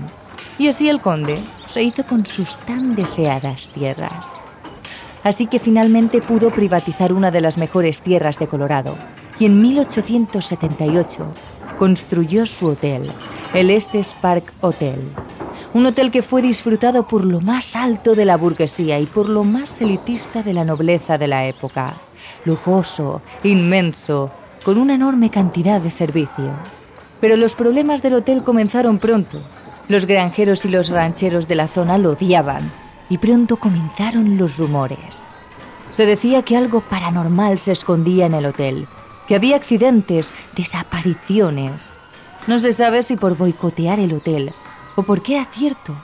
Y 0.58 0.70
así 0.70 0.90
el 0.90 1.02
conde 1.02 1.38
se 1.68 1.84
hizo 1.84 2.04
con 2.04 2.26
sus 2.26 2.58
tan 2.66 2.96
deseadas 2.96 3.70
tierras. 3.70 4.45
Así 5.26 5.48
que 5.48 5.58
finalmente 5.58 6.22
pudo 6.22 6.52
privatizar 6.52 7.12
una 7.12 7.32
de 7.32 7.42
las 7.42 7.58
mejores 7.58 8.02
tierras 8.02 8.38
de 8.38 8.46
Colorado 8.46 8.96
y 9.40 9.46
en 9.46 9.60
1878 9.60 11.26
construyó 11.80 12.46
su 12.46 12.68
hotel, 12.68 13.10
el 13.56 13.72
Estes 13.72 14.14
Park 14.14 14.54
Hotel. 14.62 15.02
Un 15.74 15.88
hotel 15.88 16.12
que 16.12 16.22
fue 16.22 16.44
disfrutado 16.44 17.08
por 17.08 17.26
lo 17.26 17.42
más 17.42 17.76
alto 17.76 18.14
de 18.14 18.26
la 18.26 18.38
burguesía 18.38 19.00
y 19.00 19.08
por 19.08 19.28
lo 19.28 19.44
más 19.44 19.82
elitista 19.82 20.44
de 20.44 20.54
la 20.54 20.64
nobleza 20.64 21.18
de 21.18 21.28
la 21.28 21.48
época. 21.48 21.96
Lujoso, 22.46 23.24
inmenso, 23.44 24.30
con 24.64 24.78
una 24.78 24.94
enorme 24.94 25.32
cantidad 25.32 25.82
de 25.82 25.90
servicio. 25.90 26.52
Pero 27.20 27.36
los 27.36 27.56
problemas 27.56 28.04
del 28.04 28.14
hotel 28.14 28.44
comenzaron 28.44 29.00
pronto. 29.00 29.42
Los 29.88 30.06
granjeros 30.06 30.66
y 30.66 30.70
los 30.70 30.90
rancheros 30.90 31.48
de 31.48 31.56
la 31.56 31.68
zona 31.68 31.98
lo 31.98 32.12
odiaban 32.12 32.85
y 33.10 33.18
pronto 33.18 33.58
comenzaron 33.58 34.38
los 34.38 34.58
rumores. 34.58 35.36
Se 35.92 36.06
decía 36.06 36.42
que 36.42 36.58
algo 36.58 36.82
paranormal 36.82 37.60
se 37.60 37.72
escondía 37.72 38.26
en 38.26 38.34
el 38.34 38.46
hotel, 38.46 38.88
que 39.28 39.36
había 39.36 39.56
accidentes, 39.56 40.34
desapariciones. 40.56 41.98
No 42.48 42.60
se 42.60 42.74
sabe 42.74 43.04
si 43.04 43.16
por 43.16 43.38
boicotear 43.38 44.00
el 44.00 44.14
hotel 44.14 44.54
o 44.96 45.04
porque 45.04 45.36
era 45.36 45.46
cierto, 45.52 45.96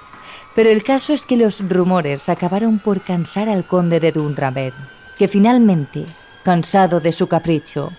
pero 0.55 0.69
el 0.69 0.83
caso 0.83 1.13
es 1.13 1.25
que 1.25 1.37
los 1.37 1.67
rumores 1.67 2.29
acabaron 2.29 2.79
por 2.79 3.01
cansar 3.01 3.49
al 3.49 3.65
conde 3.65 3.99
de 3.99 4.11
Dunraven, 4.11 4.73
que 5.17 5.27
finalmente, 5.27 6.05
cansado 6.43 6.99
de 6.99 7.11
su 7.11 7.27
capricho, 7.27 7.91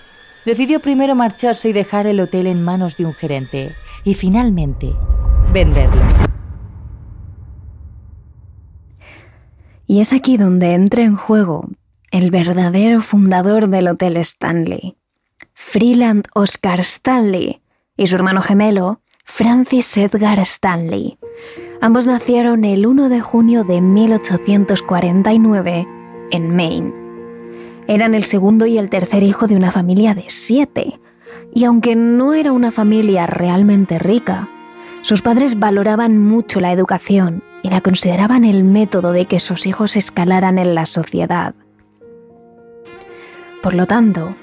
decidió 0.44 0.80
primero 0.80 1.14
marcharse 1.14 1.70
y 1.70 1.72
dejar 1.72 2.06
el 2.06 2.20
hotel 2.20 2.46
en 2.46 2.62
manos 2.62 2.96
de 2.96 3.06
un 3.06 3.14
gerente, 3.14 3.74
y 4.04 4.14
finalmente 4.14 4.94
venderlo. 5.52 6.31
Y 9.86 10.00
es 10.00 10.12
aquí 10.12 10.36
donde 10.36 10.74
entra 10.74 11.02
en 11.02 11.16
juego 11.16 11.68
el 12.10 12.30
verdadero 12.30 13.00
fundador 13.00 13.68
del 13.68 13.88
Hotel 13.88 14.18
Stanley, 14.18 14.96
Freeland 15.54 16.26
Oscar 16.34 16.80
Stanley, 16.80 17.62
y 17.96 18.06
su 18.06 18.16
hermano 18.16 18.42
gemelo, 18.42 19.00
Francis 19.24 19.96
Edgar 19.96 20.38
Stanley. 20.40 21.18
Ambos 21.80 22.06
nacieron 22.06 22.64
el 22.64 22.86
1 22.86 23.08
de 23.08 23.20
junio 23.20 23.64
de 23.64 23.80
1849 23.80 25.88
en 26.30 26.54
Maine. 26.54 26.92
Eran 27.88 28.14
el 28.14 28.24
segundo 28.24 28.66
y 28.66 28.76
el 28.78 28.90
tercer 28.90 29.22
hijo 29.22 29.46
de 29.46 29.56
una 29.56 29.72
familia 29.72 30.14
de 30.14 30.24
siete, 30.28 31.00
y 31.54 31.64
aunque 31.64 31.96
no 31.96 32.34
era 32.34 32.52
una 32.52 32.70
familia 32.70 33.26
realmente 33.26 33.98
rica, 33.98 34.48
sus 35.02 35.22
padres 35.22 35.58
valoraban 35.58 36.18
mucho 36.18 36.60
la 36.60 36.72
educación 36.72 37.42
y 37.62 37.70
la 37.70 37.80
consideraban 37.80 38.44
el 38.44 38.64
método 38.64 39.12
de 39.12 39.26
que 39.26 39.40
sus 39.40 39.66
hijos 39.66 39.96
escalaran 39.96 40.58
en 40.58 40.74
la 40.74 40.86
sociedad. 40.86 41.54
Por 43.62 43.74
lo 43.74 43.86
tanto, 43.86 44.34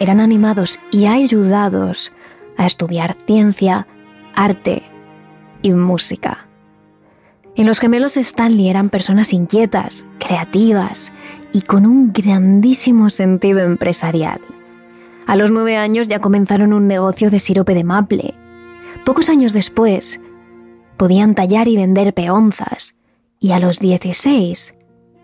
eran 0.00 0.20
animados 0.20 0.80
y 0.90 1.06
ayudados 1.06 2.12
a 2.56 2.66
estudiar 2.66 3.14
ciencia, 3.14 3.86
arte 4.34 4.82
y 5.62 5.72
música. 5.72 6.46
Y 7.54 7.64
los 7.64 7.80
gemelos 7.80 8.16
Stanley 8.16 8.68
eran 8.68 8.90
personas 8.90 9.32
inquietas, 9.32 10.06
creativas 10.18 11.12
y 11.52 11.62
con 11.62 11.86
un 11.86 12.12
grandísimo 12.12 13.08
sentido 13.08 13.60
empresarial. 13.60 14.40
A 15.26 15.36
los 15.36 15.50
nueve 15.50 15.76
años 15.76 16.08
ya 16.08 16.20
comenzaron 16.20 16.72
un 16.72 16.86
negocio 16.86 17.30
de 17.30 17.40
sirope 17.40 17.74
de 17.74 17.84
maple. 17.84 18.34
Pocos 19.04 19.28
años 19.28 19.52
después, 19.52 20.20
podían 20.96 21.34
tallar 21.34 21.68
y 21.68 21.76
vender 21.76 22.14
peonzas, 22.14 22.94
y 23.38 23.52
a 23.52 23.58
los 23.58 23.78
16 23.78 24.74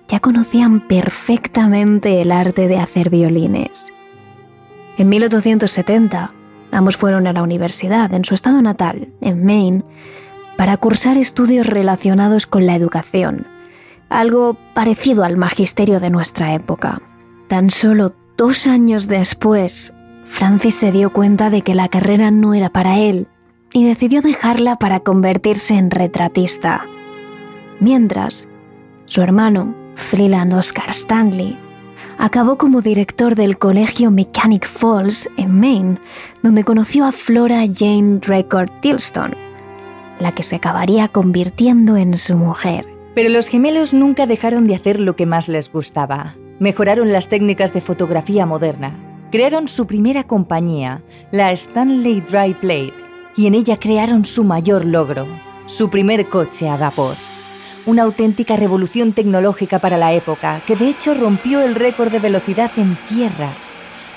ya 0.09 0.21
conocían 0.21 0.87
perfectamente 0.87 2.21
el 2.21 2.33
arte 2.33 2.69
de 2.69 2.79
hacer 2.79 3.09
violines. 3.09 3.95
En 4.99 5.09
1870, 5.09 6.35
ambos 6.71 6.97
fueron 6.97 7.27
a 7.27 7.33
la 7.33 7.43
universidad 7.43 8.13
en 8.13 8.25
su 8.25 8.35
estado 8.35 8.61
natal, 8.61 9.09
en 9.23 9.45
Maine, 9.45 9.85
para 10.59 10.77
cursar 10.77 11.17
estudios 11.17 11.67
relacionados 11.67 12.47
con 12.47 12.67
la 12.67 12.77
educación, 12.77 13.47
algo 14.11 14.59
parecido 14.75 15.25
al 15.25 15.39
magisterio 15.39 15.99
de 15.99 16.11
nuestra 16.11 16.53
época. 16.53 17.01
Tan 17.49 17.71
solo 17.71 18.15
dos 18.37 18.67
años 18.67 19.09
después, 19.09 19.95
Francis 20.25 20.75
se 20.75 20.93
dio 20.93 21.13
cuenta 21.13 21.49
de 21.49 21.63
que 21.63 21.75
la 21.75 21.89
carrera 21.89 22.31
no 22.31 22.53
era 22.53 22.69
para 22.69 22.99
él 22.99 23.29
y 23.73 23.85
decidió 23.85 24.23
dejarla 24.23 24.77
para 24.77 25.01
convertirse 25.01 25.75
en 25.75 25.91
retratista. 25.91 26.87
Mientras, 27.81 28.49
su 29.07 29.23
hermano, 29.23 29.75
Freeland 29.95 30.55
Oscar 30.55 30.91
Stanley, 30.91 31.57
acabó 32.19 32.57
como 32.59 32.81
director 32.81 33.35
del 33.35 33.59
colegio 33.59 34.11
Mechanic 34.11 34.67
Falls 34.67 35.29
en 35.37 35.59
Maine, 35.59 35.99
donde 36.43 36.65
conoció 36.65 37.05
a 37.05 37.13
Flora 37.13 37.65
Jane 37.73 38.21
Record 38.23 38.71
Tilston, 38.81 39.35
la 40.21 40.33
que 40.33 40.43
se 40.43 40.57
acabaría 40.57 41.09
convirtiendo 41.09 41.97
en 41.97 42.17
su 42.19 42.37
mujer. 42.37 42.89
Pero 43.15 43.29
los 43.29 43.49
gemelos 43.49 43.93
nunca 43.93 44.27
dejaron 44.27 44.65
de 44.65 44.75
hacer 44.75 45.01
lo 45.01 45.17
que 45.17 45.27
más 45.27 45.49
les 45.49 45.71
gustaba. 45.71 46.35
Mejoraron 46.61 47.13
las 47.13 47.29
técnicas 47.29 47.73
de 47.73 47.81
fotografía 47.81 48.47
moderna. 48.47 48.97
Crearon 49.31 49.67
su 49.67 49.87
primera 49.87 50.25
compañía, 50.25 51.03
la 51.31 51.51
Stanley 51.53 52.21
Dry 52.21 52.55
Plate, 52.55 53.12
y 53.37 53.47
en 53.47 53.55
ella 53.55 53.77
crearon 53.77 54.25
su 54.25 54.45
mayor 54.45 54.85
logro, 54.85 55.27
su 55.67 55.91
primer 55.91 56.29
coche 56.29 56.69
a 56.69 56.77
vapor. 56.77 57.15
Una 57.87 58.03
auténtica 58.03 58.57
revolución 58.57 59.13
tecnológica 59.13 59.79
para 59.79 59.97
la 59.97 60.13
época, 60.13 60.61
que 60.67 60.77
de 60.77 60.89
hecho 60.89 61.15
rompió 61.15 61.61
el 61.61 61.75
récord 61.75 62.13
de 62.13 62.21
velocidad 62.21 62.71
en 62.77 62.97
tierra. 63.09 63.51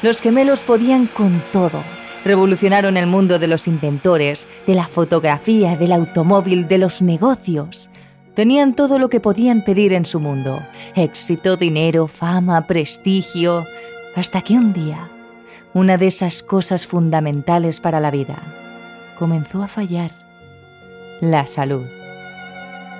Los 0.01 0.21
gemelos 0.21 0.63
podían 0.63 1.07
con 1.07 1.41
todo. 1.51 1.81
Revolucionaron 2.23 2.97
el 2.97 3.07
mundo 3.07 3.39
de 3.39 3.47
los 3.47 3.67
inventores, 3.67 4.47
de 4.67 4.75
la 4.75 4.87
fotografía, 4.87 5.77
del 5.77 5.93
automóvil, 5.93 6.67
de 6.67 6.77
los 6.77 7.01
negocios. 7.01 7.89
Tenían 8.35 8.75
todo 8.75 8.99
lo 8.99 9.09
que 9.09 9.19
podían 9.19 9.63
pedir 9.63 9.93
en 9.93 10.05
su 10.05 10.19
mundo. 10.19 10.61
Éxito, 10.95 11.55
dinero, 11.55 12.07
fama, 12.07 12.67
prestigio. 12.67 13.65
Hasta 14.15 14.41
que 14.41 14.53
un 14.53 14.73
día, 14.73 15.09
una 15.73 15.97
de 15.97 16.07
esas 16.07 16.43
cosas 16.43 16.85
fundamentales 16.85 17.79
para 17.79 17.99
la 17.99 18.11
vida 18.11 18.64
comenzó 19.15 19.63
a 19.63 19.67
fallar. 19.67 20.11
La 21.21 21.45
salud. 21.47 21.85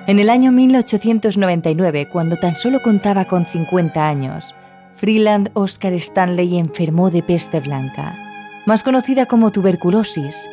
En 0.06 0.18
el 0.18 0.30
año 0.30 0.52
1899, 0.52 2.08
cuando 2.08 2.36
tan 2.36 2.54
solo 2.54 2.80
contaba 2.80 3.24
con 3.24 3.44
50 3.44 4.06
años, 4.06 4.54
Freeland 4.94 5.50
Oscar 5.54 5.92
Stanley 5.94 6.56
enfermó 6.58 7.10
de 7.10 7.22
peste 7.22 7.60
blanca, 7.60 8.16
más 8.66 8.82
conocida 8.82 9.26
como 9.26 9.50
tuberculosis. 9.50 10.48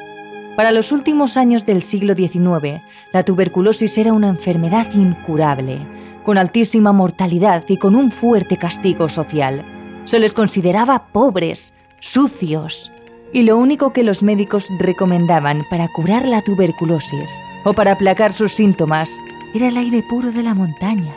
Para 0.56 0.72
los 0.72 0.92
últimos 0.92 1.38
años 1.38 1.66
del 1.66 1.84
siglo 1.84 2.16
XIX, 2.16 2.82
la 3.14 3.24
tuberculosis 3.24 3.98
era 3.98 4.12
una 4.12 4.28
enfermedad 4.28 4.92
incurable, 4.94 5.80
con 6.24 6.38
altísima 6.38 6.92
mortalidad 6.92 7.64
y 7.68 7.78
con 7.78 7.96
un 7.96 8.12
fuerte 8.12 8.58
castigo 8.58 9.08
social. 9.08 9.64
Se 10.06 10.20
les 10.20 10.34
consideraba 10.34 11.08
pobres, 11.08 11.74
sucios, 12.00 12.92
y 13.34 13.42
lo 13.42 13.58
único 13.58 13.92
que 13.92 14.04
los 14.04 14.24
médicos 14.24 14.68
recomendaban 14.78 15.66
para 15.70 15.88
curar 15.88 16.26
la 16.26 16.42
tuberculosis 16.42 17.42
o 17.64 17.74
para 17.74 17.94
aplacar 17.94 18.32
sus 18.32 18.54
síntomas 18.54 19.20
era 19.54 19.68
el 19.68 19.78
aire 19.78 20.04
puro 20.04 20.32
de 20.32 20.44
la 20.44 20.54
montaña, 20.54 21.16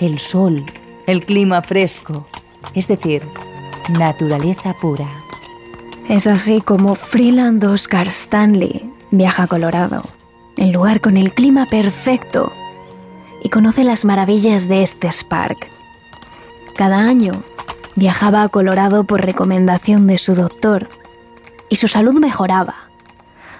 el 0.00 0.18
sol, 0.18 0.64
el 1.06 1.24
clima 1.24 1.60
fresco, 1.60 2.26
es 2.74 2.86
decir, 2.86 3.22
naturaleza 3.98 4.74
pura. 4.74 5.08
Es 6.08 6.26
así 6.26 6.60
como 6.60 6.94
Freeland 6.94 7.62
Oscar 7.64 8.06
Stanley 8.06 8.90
viaja 9.10 9.44
a 9.44 9.46
Colorado, 9.48 10.02
el 10.56 10.72
lugar 10.72 11.00
con 11.00 11.16
el 11.16 11.34
clima 11.34 11.66
perfecto, 11.66 12.52
y 13.42 13.50
conoce 13.50 13.84
las 13.84 14.04
maravillas 14.04 14.68
de 14.68 14.82
este 14.82 15.10
Spark. 15.10 15.68
Cada 16.76 16.98
año 16.98 17.32
viajaba 17.96 18.42
a 18.42 18.48
Colorado 18.48 19.04
por 19.04 19.24
recomendación 19.24 20.06
de 20.06 20.18
su 20.18 20.34
doctor 20.34 20.88
y 21.68 21.76
su 21.76 21.88
salud 21.88 22.18
mejoraba. 22.18 22.74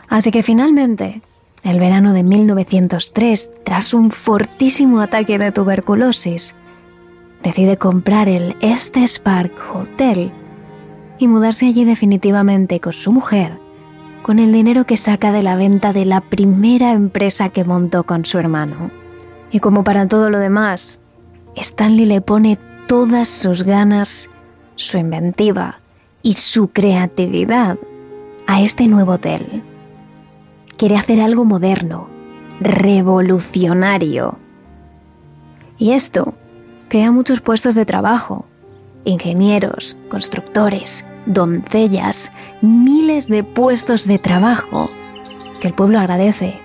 Así 0.08 0.30
que 0.30 0.42
finalmente 0.42 1.20
el 1.64 1.80
verano 1.80 2.12
de 2.12 2.22
1903, 2.22 3.64
tras 3.64 3.92
un 3.92 4.10
fortísimo 4.10 5.00
ataque 5.00 5.38
de 5.38 5.52
tuberculosis, 5.52 6.54
decide 7.42 7.76
comprar 7.76 8.28
el 8.28 8.54
Estes 8.60 9.18
Park 9.18 9.52
Hotel 9.74 10.30
y 11.18 11.28
mudarse 11.28 11.66
allí 11.66 11.84
definitivamente 11.84 12.80
con 12.80 12.92
su 12.92 13.12
mujer, 13.12 13.52
con 14.22 14.38
el 14.38 14.52
dinero 14.52 14.84
que 14.84 14.96
saca 14.96 15.32
de 15.32 15.42
la 15.42 15.56
venta 15.56 15.92
de 15.92 16.04
la 16.04 16.20
primera 16.20 16.92
empresa 16.92 17.48
que 17.48 17.64
montó 17.64 18.04
con 18.04 18.24
su 18.24 18.38
hermano. 18.38 18.90
Y 19.50 19.60
como 19.60 19.84
para 19.84 20.06
todo 20.06 20.30
lo 20.30 20.38
demás, 20.38 21.00
Stanley 21.56 22.06
le 22.06 22.20
pone 22.20 22.58
todas 22.86 23.28
sus 23.28 23.64
ganas, 23.64 24.30
su 24.76 24.96
inventiva 24.96 25.80
y 26.22 26.34
su 26.34 26.68
creatividad 26.68 27.78
a 28.48 28.62
este 28.62 28.88
nuevo 28.88 29.12
hotel. 29.12 29.62
Quiere 30.78 30.96
hacer 30.96 31.20
algo 31.20 31.44
moderno, 31.44 32.08
revolucionario. 32.60 34.38
Y 35.76 35.92
esto 35.92 36.32
crea 36.88 37.12
muchos 37.12 37.42
puestos 37.42 37.74
de 37.74 37.84
trabajo. 37.84 38.46
Ingenieros, 39.04 39.98
constructores, 40.08 41.04
doncellas, 41.26 42.32
miles 42.62 43.28
de 43.28 43.44
puestos 43.44 44.06
de 44.06 44.18
trabajo 44.18 44.88
que 45.60 45.68
el 45.68 45.74
pueblo 45.74 45.98
agradece. 45.98 46.58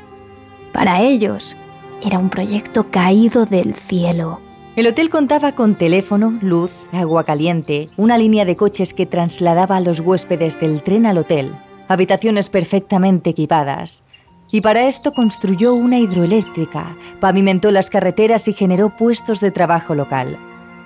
Para 0.72 1.02
ellos 1.02 1.58
era 2.02 2.18
un 2.18 2.30
proyecto 2.30 2.92
caído 2.92 3.46
del 3.46 3.76
cielo. 3.76 4.40
El 4.78 4.88
hotel 4.88 5.10
contaba 5.10 5.52
con 5.52 5.76
teléfono, 5.76 6.40
luz, 6.42 6.72
agua 6.94 7.26
caliente, 7.26 7.90
una 7.98 8.18
línea 8.18 8.46
de 8.46 8.56
coches 8.56 8.94
que 8.94 9.06
trasladaba 9.06 9.76
a 9.76 9.82
los 9.82 10.00
huéspedes 10.00 10.60
del 10.62 10.82
tren 10.82 11.06
al 11.06 11.18
hotel, 11.18 11.52
habitaciones 11.88 12.50
perfectamente 12.50 13.32
equipadas. 13.32 14.04
Y 14.52 14.62
para 14.62 14.84
esto 14.84 15.14
construyó 15.14 15.74
una 15.74 15.98
hidroeléctrica, 15.98 16.96
pavimentó 17.20 17.72
las 17.72 17.90
carreteras 17.90 18.48
y 18.48 18.54
generó 18.54 18.96
puestos 18.96 19.40
de 19.40 19.52
trabajo 19.52 19.96
local. 19.96 20.38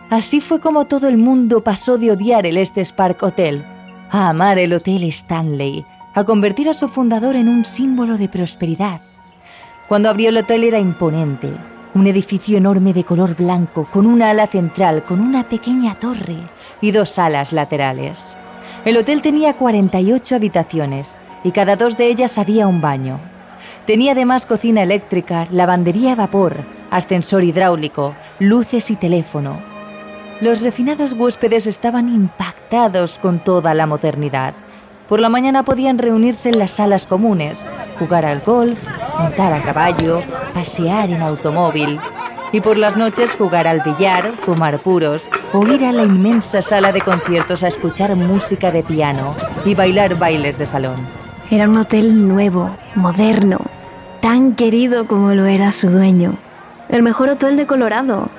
Así 0.10 0.40
fue 0.40 0.62
como 0.62 0.86
todo 0.86 1.08
el 1.08 1.18
mundo 1.18 1.64
pasó 1.64 1.98
de 1.98 2.12
odiar 2.12 2.46
el 2.46 2.58
Estes 2.58 2.94
Park 2.94 3.22
Hotel 3.24 3.66
a 4.10 4.30
amar 4.30 4.58
el 4.58 4.72
Hotel 4.72 5.04
Stanley, 5.04 5.86
a 6.14 6.24
convertir 6.24 6.70
a 6.70 6.74
su 6.74 6.88
fundador 6.88 7.36
en 7.36 7.50
un 7.50 7.66
símbolo 7.66 8.18
de 8.18 8.30
prosperidad. 8.30 9.02
Cuando 9.88 10.10
abrió 10.10 10.30
el 10.30 10.38
hotel 10.38 10.64
era 10.64 10.80
imponente, 10.80 11.52
un 11.94 12.08
edificio 12.08 12.58
enorme 12.58 12.94
de 12.94 13.04
color 13.04 13.36
blanco, 13.36 13.88
con 13.92 14.06
una 14.06 14.30
ala 14.30 14.48
central, 14.48 15.04
con 15.04 15.20
una 15.20 15.44
pequeña 15.44 15.96
torre 15.96 16.38
y 16.82 16.92
dos 16.92 17.20
alas 17.20 17.54
laterales. 17.54 18.36
El 18.86 18.98
hotel 18.98 19.22
tenía 19.22 19.54
48 19.54 20.36
habitaciones 20.36 21.18
y 21.44 21.52
cada 21.52 21.76
dos 21.76 21.98
de 21.98 22.08
ellas 22.08 22.38
había 22.38 22.68
un 22.68 22.82
baño. 22.82 23.20
Tenía 23.86 24.14
además 24.14 24.46
cocina 24.46 24.84
eléctrica, 24.84 25.48
lavandería 25.52 26.14
a 26.14 26.16
vapor, 26.16 26.58
ascensor 26.92 27.44
hidráulico, 27.44 28.14
luces 28.40 28.92
y 28.92 28.96
teléfono. 28.96 29.58
Los 30.42 30.62
refinados 30.62 31.14
huéspedes 31.14 31.68
estaban 31.68 32.14
impactados 32.14 33.18
con 33.18 33.44
toda 33.44 33.74
la 33.74 33.88
modernidad. 33.88 34.54
Por 35.10 35.20
la 35.20 35.30
mañana 35.30 35.64
podían 35.64 35.98
reunirse 35.98 36.50
en 36.50 36.60
las 36.60 36.72
salas 36.72 37.08
comunes, 37.08 37.66
jugar 37.98 38.26
al 38.26 38.42
golf, 38.42 38.86
montar 39.18 39.54
a 39.54 39.64
caballo, 39.64 40.22
pasear 40.54 41.10
en 41.10 41.22
automóvil. 41.22 42.00
Y 42.52 42.62
por 42.62 42.78
las 42.78 42.96
noches 42.96 43.36
jugar 43.36 43.68
al 43.68 43.82
billar, 43.82 44.32
fumar 44.38 44.80
puros 44.80 45.28
o 45.54 45.66
ir 45.68 45.84
a 45.84 45.92
la 45.92 46.04
inmensa 46.04 46.62
sala 46.62 46.92
de 46.92 47.02
conciertos 47.02 47.64
a 47.64 47.68
escuchar 47.68 48.16
música 48.16 48.72
de 48.72 48.84
piano 48.84 49.36
y 49.66 49.76
bailar 49.76 50.18
bailes 50.18 50.58
de 50.58 50.66
salón. 50.66 51.08
Era 51.52 51.68
un 51.68 51.78
hotel 51.78 52.28
nuevo, 52.28 52.76
moderno, 52.96 53.60
tan 54.22 54.56
querido 54.56 55.08
como 55.08 55.34
lo 55.34 55.46
era 55.46 55.72
su 55.72 55.90
dueño. 55.90 56.38
El 56.90 57.04
mejor 57.04 57.30
hotel 57.30 57.58
de 57.58 57.68
Colorado. 57.68 58.30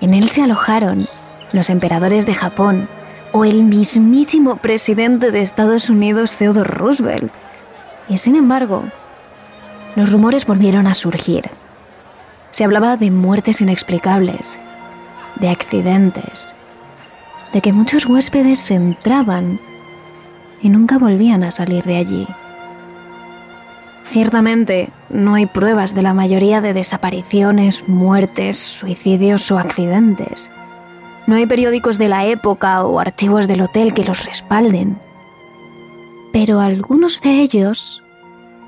En 0.00 0.14
él 0.14 0.28
se 0.28 0.42
alojaron 0.42 1.08
los 1.52 1.68
emperadores 1.68 2.26
de 2.26 2.34
Japón 2.34 2.88
o 3.32 3.44
el 3.44 3.64
mismísimo 3.64 4.56
presidente 4.56 5.30
de 5.30 5.42
Estados 5.42 5.88
Unidos, 5.88 6.36
Theodore 6.36 6.70
Roosevelt. 6.70 7.32
Y 8.08 8.18
sin 8.18 8.36
embargo, 8.36 8.84
los 9.96 10.10
rumores 10.10 10.46
volvieron 10.46 10.86
a 10.86 10.94
surgir. 10.94 11.50
Se 12.52 12.64
hablaba 12.64 12.96
de 12.96 13.10
muertes 13.10 13.60
inexplicables, 13.60 14.58
de 15.40 15.48
accidentes, 15.48 16.54
de 17.52 17.60
que 17.60 17.72
muchos 17.72 18.06
huéspedes 18.06 18.70
entraban 18.70 19.58
y 20.60 20.68
nunca 20.68 20.98
volvían 20.98 21.44
a 21.44 21.50
salir 21.50 21.84
de 21.84 21.96
allí. 21.96 22.28
Ciertamente, 24.04 24.90
no 25.08 25.34
hay 25.34 25.46
pruebas 25.46 25.94
de 25.94 26.02
la 26.02 26.12
mayoría 26.12 26.60
de 26.60 26.74
desapariciones, 26.74 27.88
muertes, 27.88 28.58
suicidios 28.58 29.50
o 29.50 29.58
accidentes. 29.58 30.50
No 31.26 31.36
hay 31.36 31.46
periódicos 31.46 31.96
de 31.98 32.08
la 32.08 32.26
época 32.26 32.84
o 32.84 33.00
archivos 33.00 33.48
del 33.48 33.62
hotel 33.62 33.94
que 33.94 34.04
los 34.04 34.26
respalden. 34.26 35.00
Pero 36.32 36.60
algunos 36.60 37.22
de 37.22 37.40
ellos 37.40 38.02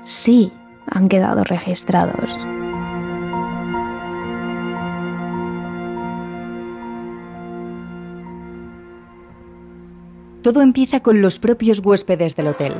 sí 0.01 0.51
han 0.87 1.09
quedado 1.09 1.43
registrados. 1.43 2.35
Todo 10.45 10.61
empieza 10.61 10.99
con 10.99 11.23
los 11.23 11.39
propios 11.39 11.79
huéspedes 11.83 12.35
del 12.35 12.49
hotel. 12.49 12.75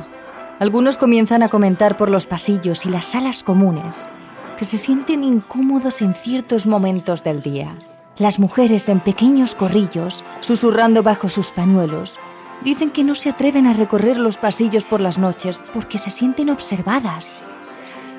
Algunos 0.60 0.96
comienzan 0.96 1.42
a 1.42 1.48
comentar 1.48 1.96
por 1.96 2.08
los 2.08 2.24
pasillos 2.24 2.86
y 2.86 2.90
las 2.90 3.06
salas 3.06 3.42
comunes 3.42 4.08
que 4.56 4.64
se 4.64 4.78
sienten 4.78 5.24
incómodos 5.24 6.00
en 6.00 6.14
ciertos 6.14 6.68
momentos 6.68 7.24
del 7.24 7.42
día. 7.42 7.76
Las 8.18 8.38
mujeres 8.38 8.88
en 8.88 9.00
pequeños 9.00 9.56
corrillos, 9.56 10.24
susurrando 10.42 11.02
bajo 11.02 11.28
sus 11.28 11.50
pañuelos, 11.50 12.20
dicen 12.62 12.90
que 12.90 13.02
no 13.02 13.16
se 13.16 13.30
atreven 13.30 13.66
a 13.66 13.72
recorrer 13.72 14.16
los 14.16 14.38
pasillos 14.38 14.84
por 14.84 15.00
las 15.00 15.18
noches 15.18 15.60
porque 15.74 15.98
se 15.98 16.10
sienten 16.10 16.50
observadas. 16.50 17.42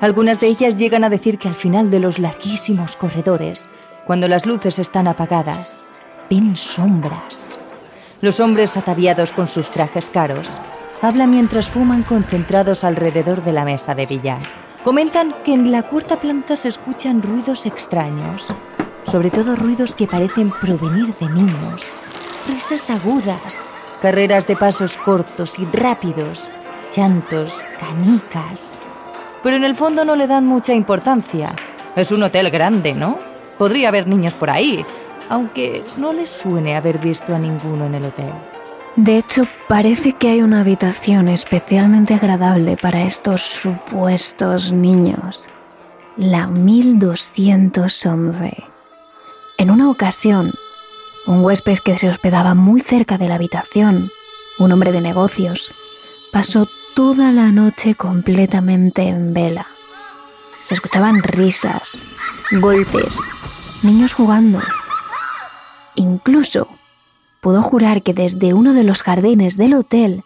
Algunas 0.02 0.40
de 0.40 0.48
ellas 0.48 0.76
llegan 0.76 1.04
a 1.04 1.08
decir 1.08 1.38
que 1.38 1.48
al 1.48 1.54
final 1.54 1.90
de 1.90 2.00
los 2.00 2.18
larguísimos 2.18 2.98
corredores, 2.98 3.64
cuando 4.06 4.28
las 4.28 4.44
luces 4.44 4.78
están 4.78 5.08
apagadas, 5.08 5.80
ven 6.28 6.54
sombras. 6.54 7.57
Los 8.20 8.40
hombres 8.40 8.76
ataviados 8.76 9.30
con 9.30 9.46
sus 9.46 9.70
trajes 9.70 10.10
caros 10.10 10.60
hablan 11.02 11.30
mientras 11.30 11.70
fuman 11.70 12.02
concentrados 12.02 12.82
alrededor 12.82 13.44
de 13.44 13.52
la 13.52 13.64
mesa 13.64 13.94
de 13.94 14.06
billar. 14.06 14.40
Comentan 14.82 15.36
que 15.44 15.54
en 15.54 15.70
la 15.70 15.84
cuarta 15.84 16.18
planta 16.18 16.56
se 16.56 16.68
escuchan 16.68 17.22
ruidos 17.22 17.64
extraños, 17.64 18.46
sobre 19.04 19.30
todo 19.30 19.54
ruidos 19.54 19.94
que 19.94 20.08
parecen 20.08 20.50
provenir 20.50 21.14
de 21.14 21.28
niños, 21.28 21.86
risas 22.48 22.90
agudas, 22.90 23.68
carreras 24.02 24.48
de 24.48 24.56
pasos 24.56 24.96
cortos 24.96 25.56
y 25.60 25.64
rápidos, 25.66 26.50
llantos, 26.96 27.60
canicas. 27.78 28.80
Pero 29.44 29.54
en 29.54 29.62
el 29.62 29.76
fondo 29.76 30.04
no 30.04 30.16
le 30.16 30.26
dan 30.26 30.44
mucha 30.44 30.74
importancia. 30.74 31.54
Es 31.94 32.10
un 32.10 32.24
hotel 32.24 32.50
grande, 32.50 32.94
¿no? 32.94 33.16
Podría 33.58 33.88
haber 33.88 34.08
niños 34.08 34.34
por 34.34 34.50
ahí, 34.50 34.84
aunque 35.28 35.84
no 35.96 36.12
les 36.12 36.30
suene 36.30 36.76
haber 36.76 36.98
visto 36.98 37.34
a 37.34 37.38
ninguno 37.38 37.86
en 37.86 37.94
el 37.94 38.04
hotel. 38.04 38.32
De 38.96 39.16
hecho, 39.16 39.44
parece 39.68 40.14
que 40.14 40.28
hay 40.28 40.42
una 40.42 40.62
habitación 40.62 41.28
especialmente 41.28 42.14
agradable 42.14 42.76
para 42.76 43.02
estos 43.02 43.42
supuestos 43.42 44.72
niños. 44.72 45.48
La 46.16 46.48
1211. 46.48 48.64
En 49.56 49.70
una 49.70 49.88
ocasión, 49.88 50.52
un 51.26 51.44
huésped 51.44 51.78
que 51.78 51.96
se 51.96 52.08
hospedaba 52.08 52.54
muy 52.54 52.80
cerca 52.80 53.18
de 53.18 53.28
la 53.28 53.36
habitación, 53.36 54.10
un 54.58 54.72
hombre 54.72 54.90
de 54.90 55.00
negocios, 55.00 55.72
pasó 56.32 56.66
toda 56.94 57.30
la 57.30 57.52
noche 57.52 57.94
completamente 57.94 59.02
en 59.02 59.32
vela. 59.32 59.68
Se 60.62 60.74
escuchaban 60.74 61.22
risas, 61.22 62.02
golpes, 62.50 63.16
niños 63.82 64.12
jugando. 64.12 64.60
Incluso 65.98 66.68
pudo 67.40 67.60
jurar 67.60 68.04
que 68.04 68.14
desde 68.14 68.54
uno 68.54 68.72
de 68.72 68.84
los 68.84 69.02
jardines 69.02 69.56
del 69.56 69.74
hotel 69.74 70.22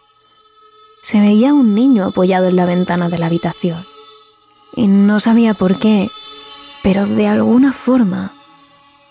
se 1.01 1.19
veía 1.19 1.51
un 1.51 1.73
niño 1.73 2.05
apoyado 2.05 2.47
en 2.47 2.55
la 2.55 2.67
ventana 2.67 3.09
de 3.09 3.17
la 3.17 3.25
habitación. 3.25 3.83
Y 4.75 4.87
no 4.87 5.19
sabía 5.19 5.55
por 5.55 5.79
qué, 5.79 6.11
pero 6.83 7.07
de 7.07 7.27
alguna 7.27 7.73
forma 7.73 8.33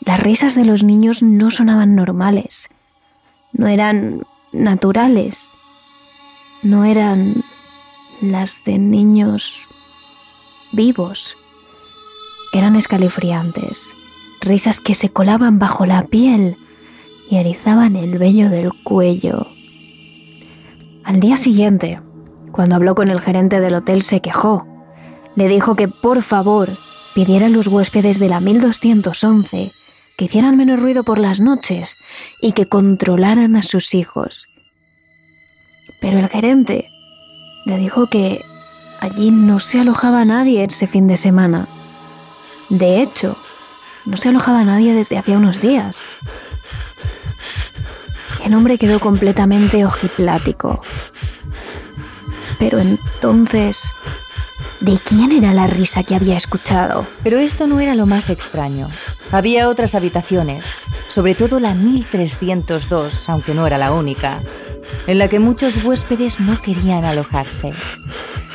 las 0.04 0.20
risas 0.20 0.54
de 0.54 0.64
los 0.64 0.84
niños 0.84 1.24
no 1.24 1.50
sonaban 1.50 1.96
normales, 1.96 2.68
no 3.52 3.66
eran 3.66 4.22
naturales, 4.52 5.54
no 6.62 6.84
eran 6.84 7.42
las 8.20 8.62
de 8.62 8.78
niños 8.78 9.66
vivos, 10.70 11.36
eran 12.52 12.76
escalofriantes, 12.76 13.96
risas 14.42 14.80
que 14.80 14.94
se 14.94 15.08
colaban 15.08 15.58
bajo 15.58 15.86
la 15.86 16.04
piel 16.04 16.56
y 17.30 17.36
erizaban 17.36 17.96
el 17.96 18.18
vello 18.18 18.50
del 18.50 18.70
cuello. 18.84 19.46
Al 21.04 21.20
día 21.20 21.36
siguiente, 21.36 22.00
cuando 22.52 22.74
habló 22.76 22.94
con 22.94 23.08
el 23.08 23.20
gerente 23.20 23.60
del 23.60 23.74
hotel, 23.74 24.02
se 24.02 24.20
quejó. 24.20 24.66
Le 25.34 25.48
dijo 25.48 25.74
que 25.74 25.88
por 25.88 26.22
favor 26.22 26.76
pidiera 27.14 27.46
a 27.46 27.48
los 27.48 27.66
huéspedes 27.66 28.18
de 28.18 28.28
la 28.28 28.40
1211 28.40 29.72
que 30.16 30.24
hicieran 30.26 30.56
menos 30.56 30.80
ruido 30.80 31.04
por 31.04 31.18
las 31.18 31.40
noches 31.40 31.96
y 32.40 32.52
que 32.52 32.66
controlaran 32.66 33.56
a 33.56 33.62
sus 33.62 33.94
hijos. 33.94 34.46
Pero 36.00 36.18
el 36.18 36.28
gerente 36.28 36.90
le 37.64 37.78
dijo 37.78 38.08
que 38.08 38.44
allí 39.00 39.30
no 39.30 39.58
se 39.60 39.80
alojaba 39.80 40.24
nadie 40.24 40.64
ese 40.64 40.86
fin 40.86 41.06
de 41.06 41.16
semana. 41.16 41.68
De 42.68 43.00
hecho, 43.00 43.36
no 44.04 44.16
se 44.16 44.28
alojaba 44.28 44.64
nadie 44.64 44.94
desde 44.94 45.18
hacía 45.18 45.36
unos 45.36 45.60
días. 45.60 46.06
El 48.44 48.54
hombre 48.54 48.78
quedó 48.78 48.98
completamente 48.98 49.84
ojiplático. 49.84 50.82
Pero 52.58 52.78
entonces, 52.78 53.92
¿de 54.80 54.98
quién 55.04 55.32
era 55.32 55.52
la 55.52 55.66
risa 55.66 56.02
que 56.02 56.14
había 56.14 56.36
escuchado? 56.36 57.06
Pero 57.22 57.38
esto 57.38 57.66
no 57.66 57.80
era 57.80 57.94
lo 57.94 58.06
más 58.06 58.30
extraño. 58.30 58.88
Había 59.30 59.68
otras 59.68 59.94
habitaciones, 59.94 60.66
sobre 61.08 61.34
todo 61.34 61.60
la 61.60 61.74
1302, 61.74 63.28
aunque 63.28 63.54
no 63.54 63.66
era 63.66 63.78
la 63.78 63.92
única, 63.92 64.42
en 65.06 65.18
la 65.18 65.28
que 65.28 65.38
muchos 65.38 65.82
huéspedes 65.84 66.40
no 66.40 66.60
querían 66.60 67.04
alojarse. 67.04 67.72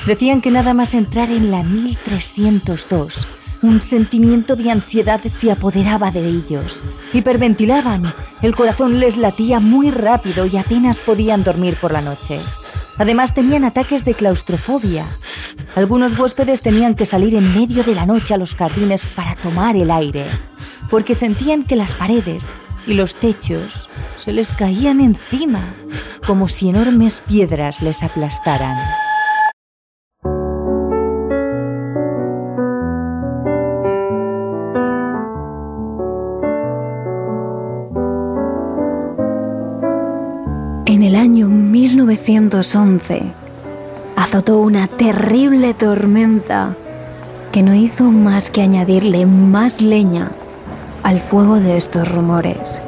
Decían 0.05 0.41
que 0.41 0.51
nada 0.51 0.73
más 0.73 0.93
entrar 0.93 1.31
en 1.31 1.51
la 1.51 1.63
1302, 1.63 3.27
un 3.67 3.82
sentimiento 3.82 4.56
de 4.56 4.71
ansiedad 4.71 5.21
se 5.25 5.51
apoderaba 5.51 6.10
de 6.10 6.25
ellos. 6.25 6.84
Hiperventilaban, 7.13 8.03
el 8.41 8.56
corazón 8.56 8.99
les 8.99 9.17
latía 9.17 9.60
muy 9.60 9.91
rápido 9.91 10.45
y 10.45 10.58
apenas 10.58 10.99
podían 10.99 11.43
dormir 11.43 11.75
por 11.75 11.91
la 11.91 12.01
noche. 12.01 12.39
Además 12.97 13.34
tenían 13.34 13.63
ataques 13.63 14.06
de 14.06 14.15
claustrofobia. 14.15 15.06
Algunos 15.75 16.17
huéspedes 16.17 16.62
tenían 16.62 16.95
que 16.95 17.06
salir 17.06 17.36
en 17.36 17.53
medio 17.53 17.84
de 17.84 17.93
la 17.93 18.06
noche 18.06 18.34
a 18.34 18.38
los 18.38 18.56
jardines 18.56 19.06
para 19.06 19.36
tomar 19.36 19.75
el 19.75 19.91
aire, 19.91 20.25
porque 20.89 21.13
sentían 21.13 21.63
que 21.63 21.75
las 21.75 21.93
paredes 21.93 22.49
y 22.88 22.93
los 22.93 23.15
techos 23.15 23.89
se 24.17 24.34
les 24.34 24.53
caían 24.53 25.01
encima, 25.01 25.62
como 26.25 26.47
si 26.47 26.69
enormes 26.69 27.21
piedras 27.27 27.82
les 27.82 28.01
aplastaran. 28.01 28.75
1911 42.17 43.21
azotó 44.15 44.60
una 44.60 44.88
terrible 44.88 45.73
tormenta 45.73 46.75
que 47.51 47.62
no 47.62 47.73
hizo 47.75 48.06
más 48.06 48.49
que 48.49 48.62
añadirle 48.62 49.25
más 49.25 49.82
leña 49.82 50.32
al 51.03 51.19
fuego 51.21 51.60
de 51.60 51.77
estos 51.77 52.08
rumores. 52.12 52.82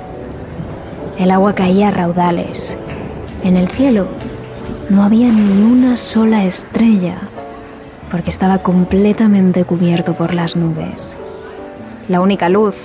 El 1.18 1.32
agua 1.32 1.54
caía 1.54 1.90
a 1.90 1.92
raudales. 1.92 2.78
En 3.44 3.56
el 3.56 3.70
cielo 3.70 4.08
no 4.90 5.04
había 5.04 5.32
ni 5.32 5.64
una 5.64 5.96
sola 5.96 6.46
estrella 6.46 7.18
porque 8.12 8.32
estaba 8.32 8.58
completamente 8.58 9.64
cubierto 9.64 10.14
por 10.14 10.34
las 10.34 10.56
nubes. 10.56 11.16
La 12.08 12.20
única 12.20 12.50
luz 12.50 12.76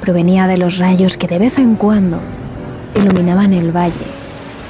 provenía 0.00 0.46
de 0.46 0.58
los 0.58 0.78
rayos 0.78 1.16
que 1.16 1.28
de 1.28 1.38
vez 1.38 1.58
en 1.58 1.76
cuando 1.76 2.18
iluminaban 2.94 3.54
el 3.54 3.74
valle 3.74 4.17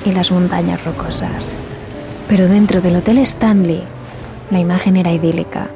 y 0.04 0.12
las 0.12 0.30
montañas 0.30 0.84
rocosas. 0.84 1.56
Pero 2.28 2.48
dentro 2.48 2.80
del 2.80 2.96
Hotel 2.96 3.18
Stanley, 3.18 3.82
la 4.50 4.60
imagen 4.60 4.96
era 4.96 5.12
idílica. 5.12 5.66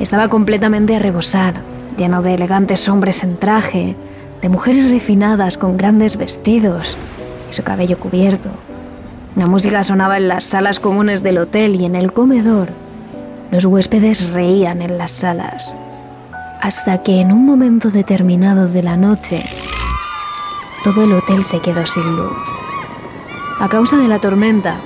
Estaba 0.00 0.28
completamente 0.28 0.96
a 0.96 0.98
rebosar, 0.98 1.54
lleno 1.96 2.22
de 2.22 2.34
elegantes 2.34 2.88
hombres 2.88 3.22
en 3.22 3.36
traje, 3.36 3.94
de 4.40 4.48
mujeres 4.48 4.90
refinadas 4.90 5.56
con 5.56 5.76
grandes 5.76 6.16
vestidos 6.16 6.96
y 7.50 7.54
su 7.54 7.62
cabello 7.62 7.98
cubierto. 7.98 8.50
La 9.36 9.46
música 9.46 9.84
sonaba 9.84 10.16
en 10.16 10.28
las 10.28 10.44
salas 10.44 10.80
comunes 10.80 11.22
del 11.22 11.38
hotel 11.38 11.80
y 11.80 11.84
en 11.84 11.94
el 11.94 12.12
comedor. 12.12 12.68
Los 13.50 13.64
huéspedes 13.64 14.30
reían 14.30 14.82
en 14.82 14.98
las 14.98 15.10
salas. 15.10 15.76
Hasta 16.60 17.02
que 17.02 17.20
en 17.20 17.32
un 17.32 17.46
momento 17.46 17.90
determinado 17.90 18.68
de 18.68 18.82
la 18.82 18.96
noche, 18.96 19.42
todo 20.84 21.04
el 21.04 21.12
hotel 21.12 21.44
se 21.44 21.60
quedó 21.60 21.86
sin 21.86 22.16
luz. 22.16 22.61
A 23.62 23.68
causa 23.68 23.96
de 23.96 24.08
la 24.08 24.18
tormenta, 24.18 24.80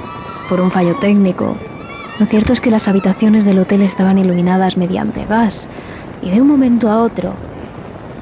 por 0.51 0.61
un 0.61 0.71
fallo 0.71 0.97
técnico, 0.97 1.57
lo 2.19 2.27
cierto 2.27 2.53
es 2.53 2.61
que 2.61 2.71
las 2.71 2.89
habitaciones 2.89 3.47
del 3.47 3.59
hotel 3.59 3.81
estaban 3.81 4.19
iluminadas 4.19 4.77
mediante 4.77 5.25
gas 5.25 5.67
y 6.21 6.29
de 6.29 6.43
un 6.43 6.49
momento 6.49 6.91
a 6.91 7.01
otro 7.01 7.33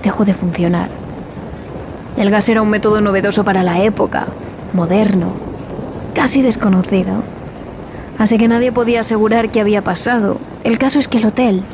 dejó 0.04 0.24
de 0.24 0.32
funcionar. 0.32 0.90
El 2.16 2.30
gas 2.30 2.48
era 2.48 2.62
un 2.62 2.70
método 2.70 3.00
novedoso 3.00 3.42
para 3.42 3.64
la 3.64 3.82
época, 3.82 4.28
moderno, 4.72 5.32
casi 6.14 6.40
desconocido. 6.40 7.24
Así 8.16 8.38
que 8.38 8.46
nadie 8.46 8.70
podía 8.70 9.00
asegurar 9.00 9.48
qué 9.50 9.60
había 9.60 9.82
pasado. 9.82 10.38
El 10.62 10.78
caso 10.78 11.00
es 11.00 11.08
que 11.08 11.18
el 11.18 11.26
hotel 11.26 11.64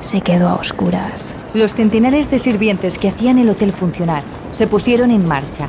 se 0.00 0.20
quedó 0.20 0.48
a 0.48 0.54
oscuras. 0.54 1.34
Los 1.54 1.74
centenares 1.74 2.30
de 2.30 2.38
sirvientes 2.38 3.00
que 3.00 3.08
hacían 3.08 3.40
el 3.40 3.50
hotel 3.50 3.72
funcionar 3.72 4.22
se 4.52 4.68
pusieron 4.68 5.10
en 5.10 5.26
marcha. 5.26 5.66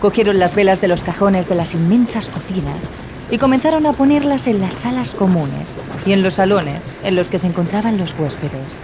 Cogieron 0.00 0.38
las 0.38 0.54
velas 0.54 0.80
de 0.80 0.88
los 0.88 1.02
cajones 1.02 1.46
de 1.46 1.54
las 1.54 1.74
inmensas 1.74 2.30
cocinas 2.30 2.96
y 3.30 3.36
comenzaron 3.36 3.84
a 3.84 3.92
ponerlas 3.92 4.46
en 4.46 4.58
las 4.58 4.74
salas 4.74 5.10
comunes 5.10 5.76
y 6.06 6.12
en 6.12 6.22
los 6.22 6.34
salones 6.34 6.86
en 7.04 7.16
los 7.16 7.28
que 7.28 7.38
se 7.38 7.46
encontraban 7.46 7.98
los 7.98 8.14
huéspedes. 8.18 8.80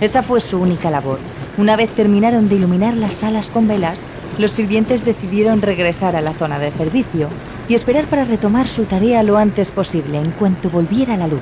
Esa 0.00 0.24
fue 0.24 0.40
su 0.40 0.58
única 0.58 0.90
labor. 0.90 1.20
Una 1.58 1.76
vez 1.76 1.90
terminaron 1.90 2.48
de 2.48 2.56
iluminar 2.56 2.94
las 2.94 3.14
salas 3.14 3.50
con 3.50 3.68
velas, 3.68 4.08
los 4.36 4.50
sirvientes 4.50 5.04
decidieron 5.04 5.62
regresar 5.62 6.16
a 6.16 6.20
la 6.20 6.34
zona 6.34 6.58
de 6.58 6.72
servicio 6.72 7.28
y 7.68 7.74
esperar 7.74 8.06
para 8.06 8.24
retomar 8.24 8.66
su 8.66 8.84
tarea 8.84 9.22
lo 9.22 9.38
antes 9.38 9.70
posible 9.70 10.18
en 10.18 10.32
cuanto 10.32 10.70
volviera 10.70 11.16
la 11.16 11.28
luz. 11.28 11.40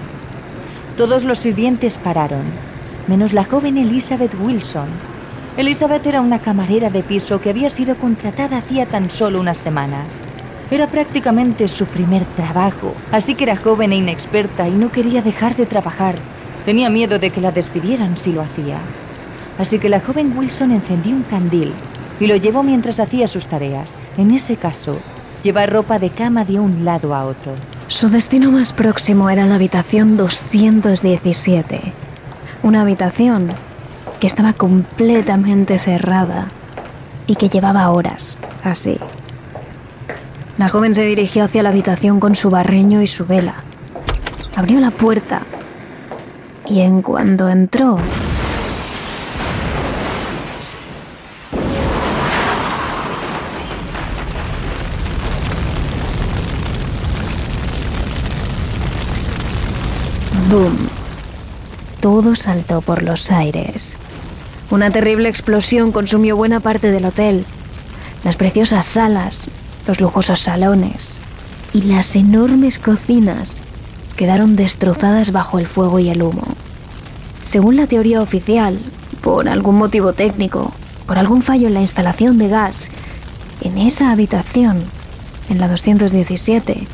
Todos 0.99 1.25
los 1.25 1.39
sirvientes 1.39 1.97
pararon, 1.97 2.45
menos 3.07 3.33
la 3.33 3.45
joven 3.45 3.79
Elizabeth 3.79 4.33
Wilson. 4.41 5.16
Elizabeth 5.57 6.05
era 6.07 6.21
una 6.21 6.39
camarera 6.39 6.91
de 6.91 7.03
piso 7.03 7.41
que 7.41 7.49
había 7.49 7.71
sido 7.71 7.97
contratada 7.97 8.59
hacía 8.59 8.85
tan 8.85 9.09
solo 9.09 9.41
unas 9.41 9.57
semanas. 9.57 10.19
Era 10.71 10.87
prácticamente 10.87 11.67
su 11.67 11.87
primer 11.87 12.25
trabajo, 12.37 12.93
así 13.11 13.35
que 13.35 13.45
era 13.45 13.57
joven 13.57 13.93
e 13.93 13.97
inexperta 13.97 14.69
y 14.69 14.73
no 14.73 14.93
quería 14.93 15.23
dejar 15.23 15.57
de 15.57 15.65
trabajar. 15.65 16.17
Tenía 16.67 16.91
miedo 16.91 17.19
de 17.19 17.31
que 17.31 17.41
la 17.41 17.53
despidieran 17.53 18.19
si 18.19 18.33
lo 18.33 18.43
hacía. 18.43 18.79
Así 19.59 19.79
que 19.79 19.89
la 19.89 20.01
joven 20.01 20.37
Wilson 20.37 20.73
encendió 20.73 21.17
un 21.17 21.23
candil 21.23 21.73
y 22.21 22.27
lo 22.27 22.37
llevó 22.37 22.63
mientras 22.63 23.01
hacía 23.01 23.27
sus 23.27 23.47
tareas. 23.47 23.97
En 24.19 24.33
ese 24.33 24.57
caso, 24.57 24.99
llevar 25.43 25.73
ropa 25.73 25.99
de 25.99 26.11
cama 26.11 26.45
de 26.45 26.61
un 26.61 26.85
lado 26.85 27.15
a 27.15 27.25
otro. 27.25 27.53
Su 27.89 28.11
destino 28.11 28.53
más 28.53 28.75
próximo 28.75 29.31
era 29.31 29.47
la 29.47 29.55
habitación 29.55 30.19
217. 30.19 31.81
Una 32.63 32.83
habitación 32.83 33.49
que 34.21 34.27
estaba 34.27 34.53
completamente 34.53 35.79
cerrada 35.79 36.49
y 37.27 37.37
que 37.37 37.49
llevaba 37.49 37.91
horas 37.91 38.39
así. 38.63 38.99
La 40.59 40.69
joven 40.69 40.95
se 40.95 41.05
dirigió 41.05 41.45
hacia 41.45 41.63
la 41.63 41.69
habitación 41.69 42.19
con 42.19 42.35
su 42.35 42.49
barreño 42.49 43.03
y 43.03 43.07
su 43.07 43.27
vela. 43.27 43.57
Abrió 44.55 44.81
la 44.81 44.91
puerta 44.91 45.43
y 46.67 46.81
en 46.81 47.03
cuanto 47.03 47.49
entró, 47.49 47.99
¡Boom! 60.49 60.89
Todo 62.01 62.35
saltó 62.37 62.81
por 62.81 63.03
los 63.03 63.31
aires. 63.31 63.97
Una 64.71 64.91
terrible 64.91 65.29
explosión 65.29 65.93
consumió 65.93 66.37
buena 66.37 66.59
parte 66.61 66.91
del 66.91 67.05
hotel. 67.05 67.45
Las 68.25 68.37
preciosas 68.37 68.85
salas, 68.85 69.45
los 69.87 70.01
lujosos 70.01 70.41
salones 70.41 71.13
y 71.73 71.83
las 71.83 72.17
enormes 72.17 72.81
cocinas 72.81 73.63
quedaron 74.17 74.57
destrozadas 74.57 75.31
bajo 75.31 75.61
el 75.61 75.69
fuego 75.69 76.01
y 76.01 76.09
el 76.09 76.23
humo. 76.23 76.47
Según 77.45 77.77
la 77.77 77.87
teoría 77.87 78.21
oficial, 78.23 78.79
por 79.21 79.49
algún 79.49 79.77
motivo 79.77 80.15
técnico, 80.15 80.73
por 81.07 81.19
algún 81.19 81.43
fallo 81.43 81.69
en 81.69 81.75
la 81.75 81.81
instalación 81.81 82.37
de 82.37 82.49
gas, 82.49 82.91
en 83.61 83.79
esa 83.79 84.11
habitación, 84.11 84.83
en 85.49 85.59
la 85.59 85.69
217, 85.69 86.89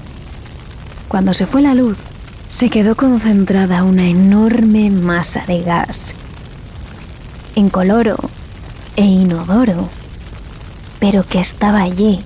cuando 1.09 1.33
se 1.33 1.47
fue 1.47 1.63
la 1.63 1.75
luz, 1.75 1.97
se 2.49 2.69
quedó 2.69 2.97
concentrada 2.97 3.83
una 3.83 4.09
enorme 4.09 4.91
masa 4.91 5.45
de 5.47 5.63
gas, 5.63 6.15
incoloro 7.55 8.17
e 8.97 9.05
inodoro, 9.05 9.89
pero 11.01 11.25
que 11.25 11.41
estaba 11.41 11.83
allí. 11.83 12.21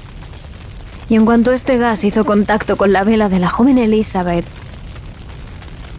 Y 1.08 1.14
en 1.14 1.24
cuanto 1.24 1.52
este 1.52 1.78
gas 1.78 2.04
hizo 2.04 2.24
contacto 2.24 2.76
con 2.76 2.92
la 2.92 3.04
vela 3.04 3.28
de 3.28 3.38
la 3.38 3.48
joven 3.48 3.78
Elizabeth, 3.78 4.44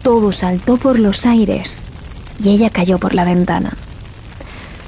todo 0.02 0.32
saltó 0.32 0.76
por 0.76 0.98
los 0.98 1.26
aires 1.26 1.82
y 2.42 2.50
ella 2.50 2.70
cayó 2.70 2.98
por 2.98 3.14
la 3.14 3.24
ventana. 3.24 3.76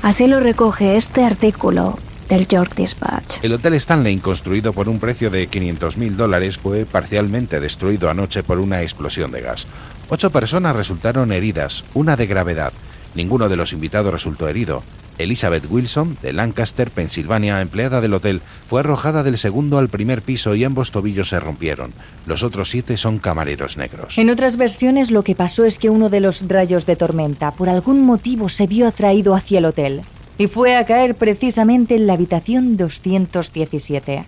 Así 0.03 0.26
lo 0.26 0.40
recoge 0.40 0.96
este 0.96 1.24
artículo 1.24 1.98
del 2.29 2.46
York 2.46 2.74
Dispatch. 2.76 3.38
El 3.42 3.53
Hotel 3.53 3.74
Stanley, 3.74 4.18
construido 4.18 4.72
por 4.72 4.88
un 4.88 4.98
precio 4.98 5.31
de 5.31 5.50
500.000 5.50 6.12
dólares, 6.12 6.59
fue 6.59 6.87
parcialmente 6.87 7.61
destruido 7.61 8.09
anoche 8.09 8.42
por 8.42 8.61
una 8.61 8.83
explosión 8.83 9.31
de 9.33 9.42
gas. 9.42 9.66
Ocho 10.09 10.31
personas 10.31 10.76
resultaron 10.76 11.33
heridas, 11.33 11.85
una 11.92 12.16
de 12.16 12.26
gravedad. 12.26 12.72
Ninguno 13.14 13.48
de 13.48 13.56
los 13.56 13.72
invitados 13.72 14.12
resultó 14.12 14.48
herido. 14.48 14.82
Elizabeth 15.18 15.66
Wilson, 15.68 16.16
de 16.22 16.32
Lancaster, 16.32 16.90
Pensilvania, 16.90 17.60
empleada 17.60 18.00
del 18.00 18.14
hotel, 18.14 18.40
fue 18.68 18.80
arrojada 18.80 19.22
del 19.22 19.36
segundo 19.36 19.78
al 19.78 19.88
primer 19.88 20.22
piso 20.22 20.54
y 20.54 20.64
ambos 20.64 20.92
tobillos 20.92 21.28
se 21.28 21.40
rompieron. 21.40 21.92
Los 22.26 22.42
otros 22.42 22.70
siete 22.70 22.96
son 22.96 23.18
camareros 23.18 23.76
negros. 23.76 24.16
En 24.18 24.30
otras 24.30 24.56
versiones 24.56 25.10
lo 25.10 25.22
que 25.22 25.34
pasó 25.34 25.64
es 25.64 25.78
que 25.78 25.90
uno 25.90 26.08
de 26.08 26.20
los 26.20 26.48
rayos 26.48 26.86
de 26.86 26.96
tormenta 26.96 27.50
por 27.50 27.68
algún 27.68 28.04
motivo 28.04 28.48
se 28.48 28.66
vio 28.66 28.88
atraído 28.88 29.34
hacia 29.34 29.58
el 29.58 29.66
hotel 29.66 30.02
y 30.38 30.46
fue 30.46 30.74
a 30.74 30.86
caer 30.86 31.16
precisamente 31.16 31.96
en 31.96 32.06
la 32.06 32.14
habitación 32.14 32.78
217. 32.78 34.24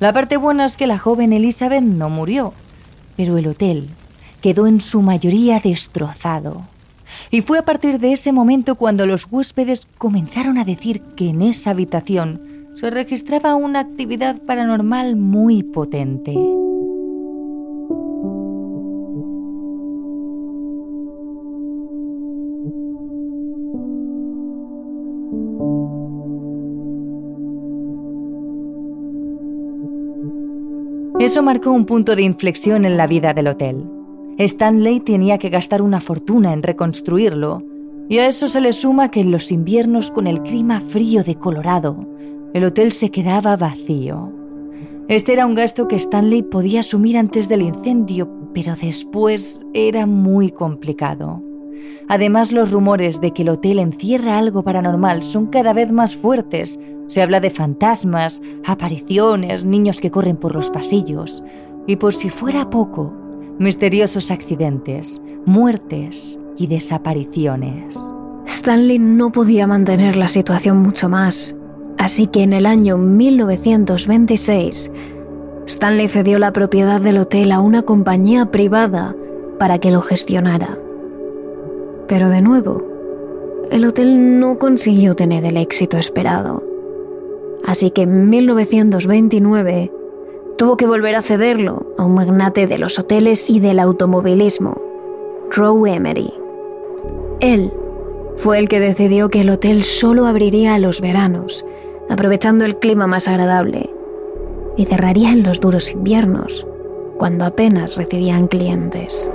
La 0.00 0.12
parte 0.12 0.36
buena 0.36 0.66
es 0.66 0.76
que 0.76 0.86
la 0.86 0.98
joven 0.98 1.32
Elizabeth 1.32 1.82
no 1.82 2.10
murió, 2.10 2.52
pero 3.16 3.38
el 3.38 3.46
hotel 3.46 3.88
quedó 4.42 4.66
en 4.66 4.82
su 4.82 5.00
mayoría 5.00 5.58
destrozado. 5.60 6.66
Y 7.30 7.42
fue 7.42 7.58
a 7.58 7.64
partir 7.64 7.98
de 7.98 8.12
ese 8.12 8.32
momento 8.32 8.74
cuando 8.74 9.06
los 9.06 9.26
huéspedes 9.30 9.88
comenzaron 9.98 10.58
a 10.58 10.64
decir 10.64 11.00
que 11.16 11.28
en 11.28 11.42
esa 11.42 11.70
habitación 11.70 12.68
se 12.76 12.90
registraba 12.90 13.54
una 13.54 13.80
actividad 13.80 14.40
paranormal 14.42 15.16
muy 15.16 15.62
potente. 15.62 16.34
Eso 31.18 31.42
marcó 31.42 31.72
un 31.72 31.86
punto 31.86 32.14
de 32.14 32.22
inflexión 32.22 32.84
en 32.84 32.98
la 32.98 33.06
vida 33.06 33.32
del 33.32 33.48
hotel. 33.48 33.95
Stanley 34.38 35.00
tenía 35.00 35.38
que 35.38 35.48
gastar 35.48 35.80
una 35.80 36.00
fortuna 36.00 36.52
en 36.52 36.62
reconstruirlo, 36.62 37.62
y 38.08 38.18
a 38.18 38.26
eso 38.26 38.48
se 38.48 38.60
le 38.60 38.72
suma 38.72 39.10
que 39.10 39.20
en 39.20 39.30
los 39.30 39.50
inviernos 39.50 40.10
con 40.10 40.26
el 40.26 40.42
clima 40.42 40.80
frío 40.80 41.24
de 41.24 41.36
Colorado, 41.36 42.06
el 42.52 42.64
hotel 42.64 42.92
se 42.92 43.10
quedaba 43.10 43.56
vacío. 43.56 44.32
Este 45.08 45.32
era 45.32 45.46
un 45.46 45.54
gasto 45.54 45.88
que 45.88 45.96
Stanley 45.96 46.42
podía 46.42 46.80
asumir 46.80 47.16
antes 47.16 47.48
del 47.48 47.62
incendio, 47.62 48.28
pero 48.52 48.74
después 48.74 49.60
era 49.72 50.06
muy 50.06 50.50
complicado. 50.50 51.42
Además, 52.08 52.52
los 52.52 52.72
rumores 52.72 53.20
de 53.20 53.32
que 53.32 53.42
el 53.42 53.50
hotel 53.50 53.78
encierra 53.78 54.38
algo 54.38 54.62
paranormal 54.62 55.22
son 55.22 55.46
cada 55.46 55.72
vez 55.72 55.90
más 55.90 56.14
fuertes. 56.14 56.78
Se 57.06 57.22
habla 57.22 57.40
de 57.40 57.50
fantasmas, 57.50 58.42
apariciones, 58.66 59.64
niños 59.64 60.00
que 60.00 60.10
corren 60.10 60.36
por 60.36 60.54
los 60.54 60.70
pasillos. 60.70 61.42
Y 61.86 61.96
por 61.96 62.14
si 62.14 62.30
fuera 62.30 62.70
poco, 62.70 63.12
misteriosos 63.58 64.30
accidentes, 64.30 65.20
muertes 65.44 66.38
y 66.56 66.66
desapariciones. 66.66 67.98
Stanley 68.46 68.98
no 68.98 69.32
podía 69.32 69.66
mantener 69.66 70.16
la 70.16 70.28
situación 70.28 70.78
mucho 70.78 71.08
más, 71.08 71.56
así 71.98 72.26
que 72.26 72.42
en 72.42 72.52
el 72.52 72.66
año 72.66 72.98
1926, 72.98 74.90
Stanley 75.66 76.08
cedió 76.08 76.38
la 76.38 76.52
propiedad 76.52 77.00
del 77.00 77.18
hotel 77.18 77.50
a 77.52 77.60
una 77.60 77.82
compañía 77.82 78.50
privada 78.50 79.16
para 79.58 79.78
que 79.78 79.90
lo 79.90 80.00
gestionara. 80.00 80.78
Pero 82.06 82.28
de 82.28 82.40
nuevo, 82.40 82.84
el 83.70 83.84
hotel 83.84 84.38
no 84.38 84.58
consiguió 84.58 85.16
tener 85.16 85.44
el 85.44 85.56
éxito 85.56 85.96
esperado. 85.96 86.62
Así 87.64 87.90
que 87.90 88.02
en 88.02 88.30
1929 88.30 89.90
tuvo 90.56 90.76
que 90.76 90.86
volver 90.86 91.14
a 91.14 91.22
cederlo 91.22 91.86
a 91.98 92.04
un 92.04 92.14
magnate 92.14 92.66
de 92.66 92.78
los 92.78 92.98
hoteles 92.98 93.50
y 93.50 93.60
del 93.60 93.78
automovilismo, 93.78 94.80
Roe 95.50 95.92
Emery. 95.92 96.32
Él 97.40 97.72
fue 98.36 98.58
el 98.58 98.68
que 98.68 98.80
decidió 98.80 99.28
que 99.28 99.42
el 99.42 99.50
hotel 99.50 99.84
solo 99.84 100.26
abriría 100.26 100.74
a 100.74 100.78
los 100.78 101.00
veranos, 101.00 101.64
aprovechando 102.08 102.64
el 102.64 102.78
clima 102.78 103.06
más 103.06 103.28
agradable, 103.28 103.90
y 104.76 104.86
cerraría 104.86 105.30
en 105.30 105.42
los 105.42 105.60
duros 105.60 105.90
inviernos, 105.92 106.66
cuando 107.18 107.44
apenas 107.44 107.96
recibían 107.96 108.46
clientes. 108.46 109.30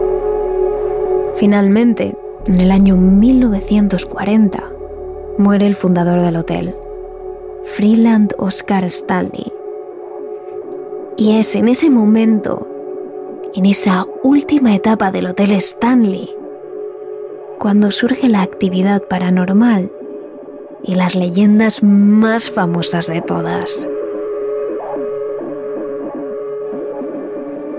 Finalmente, 1.35 2.15
en 2.47 2.59
el 2.59 2.71
año 2.71 2.95
1940, 2.95 4.63
muere 5.37 5.67
el 5.67 5.75
fundador 5.75 6.21
del 6.21 6.35
hotel, 6.35 6.75
Freeland 7.75 8.33
Oscar 8.37 8.83
Stanley, 8.85 9.51
y 11.17 11.37
es 11.37 11.55
en 11.55 11.67
ese 11.67 11.89
momento, 11.89 12.67
en 13.53 13.65
esa 13.65 14.05
última 14.23 14.75
etapa 14.75 15.11
del 15.11 15.27
Hotel 15.27 15.51
Stanley, 15.51 16.29
cuando 17.59 17.91
surge 17.91 18.27
la 18.27 18.41
actividad 18.41 19.03
paranormal 19.03 19.91
y 20.83 20.95
las 20.95 21.15
leyendas 21.15 21.83
más 21.83 22.49
famosas 22.49 23.07
de 23.07 23.21
todas. 23.21 23.87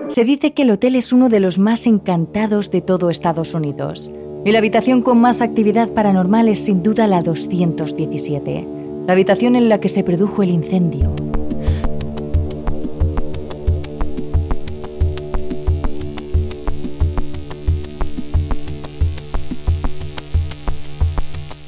Se 0.08 0.24
dice 0.24 0.52
que 0.52 0.62
el 0.62 0.70
hotel 0.70 0.94
es 0.94 1.12
uno 1.12 1.28
de 1.30 1.40
los 1.40 1.58
más 1.58 1.86
encantados 1.86 2.70
de 2.70 2.82
todo 2.82 3.08
Estados 3.08 3.54
Unidos. 3.54 4.10
Y 4.44 4.52
la 4.52 4.58
habitación 4.58 5.02
con 5.02 5.20
más 5.20 5.40
actividad 5.40 5.88
paranormal 5.88 6.48
es 6.48 6.64
sin 6.64 6.82
duda 6.82 7.06
la 7.06 7.22
217, 7.22 8.68
la 9.06 9.12
habitación 9.12 9.56
en 9.56 9.68
la 9.68 9.80
que 9.80 9.88
se 9.88 10.04
produjo 10.04 10.42
el 10.42 10.50
incendio. 10.50 11.14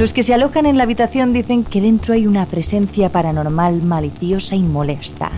Los 0.05 0.13
que 0.13 0.23
se 0.23 0.35
alojan 0.35 0.67
en 0.67 0.77
la 0.77 0.83
habitación 0.83 1.33
dicen 1.33 1.65
que 1.65 1.81
dentro 1.81 2.13
hay 2.13 2.27
una 2.27 2.45
presencia 2.45 3.11
paranormal 3.11 3.87
maliciosa 3.87 4.55
y 4.55 4.63
molesta, 4.63 5.31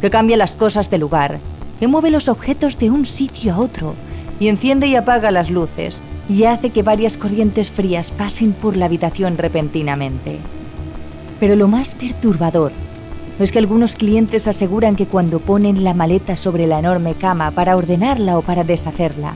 que 0.00 0.08
cambia 0.08 0.38
las 0.38 0.56
cosas 0.56 0.88
de 0.88 0.96
lugar, 0.96 1.38
que 1.78 1.86
mueve 1.86 2.10
los 2.10 2.30
objetos 2.30 2.78
de 2.78 2.88
un 2.88 3.04
sitio 3.04 3.52
a 3.52 3.58
otro, 3.58 3.92
y 4.40 4.48
enciende 4.48 4.86
y 4.86 4.94
apaga 4.94 5.30
las 5.30 5.50
luces, 5.50 6.02
y 6.30 6.44
hace 6.44 6.70
que 6.70 6.82
varias 6.82 7.18
corrientes 7.18 7.70
frías 7.70 8.10
pasen 8.10 8.54
por 8.54 8.78
la 8.78 8.86
habitación 8.86 9.36
repentinamente. 9.36 10.38
Pero 11.38 11.54
lo 11.54 11.68
más 11.68 11.94
perturbador 11.94 12.72
es 13.38 13.52
que 13.52 13.58
algunos 13.58 13.96
clientes 13.96 14.48
aseguran 14.48 14.96
que 14.96 15.08
cuando 15.08 15.40
ponen 15.40 15.84
la 15.84 15.92
maleta 15.92 16.36
sobre 16.36 16.66
la 16.66 16.78
enorme 16.78 17.16
cama 17.16 17.50
para 17.50 17.76
ordenarla 17.76 18.38
o 18.38 18.40
para 18.40 18.64
deshacerla, 18.64 19.34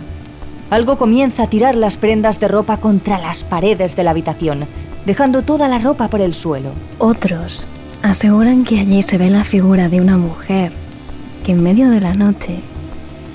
algo 0.70 0.96
comienza 0.96 1.42
a 1.42 1.50
tirar 1.50 1.74
las 1.74 1.96
prendas 1.96 2.38
de 2.38 2.48
ropa 2.48 2.78
contra 2.78 3.18
las 3.18 3.42
paredes 3.42 3.96
de 3.96 4.04
la 4.04 4.12
habitación, 4.12 4.66
dejando 5.04 5.42
toda 5.42 5.68
la 5.68 5.78
ropa 5.78 6.08
por 6.08 6.20
el 6.20 6.32
suelo. 6.32 6.70
Otros 6.98 7.68
aseguran 8.02 8.62
que 8.62 8.78
allí 8.78 9.02
se 9.02 9.18
ve 9.18 9.30
la 9.30 9.44
figura 9.44 9.88
de 9.88 10.00
una 10.00 10.16
mujer 10.16 10.72
que 11.44 11.52
en 11.52 11.62
medio 11.62 11.90
de 11.90 12.00
la 12.00 12.14
noche 12.14 12.60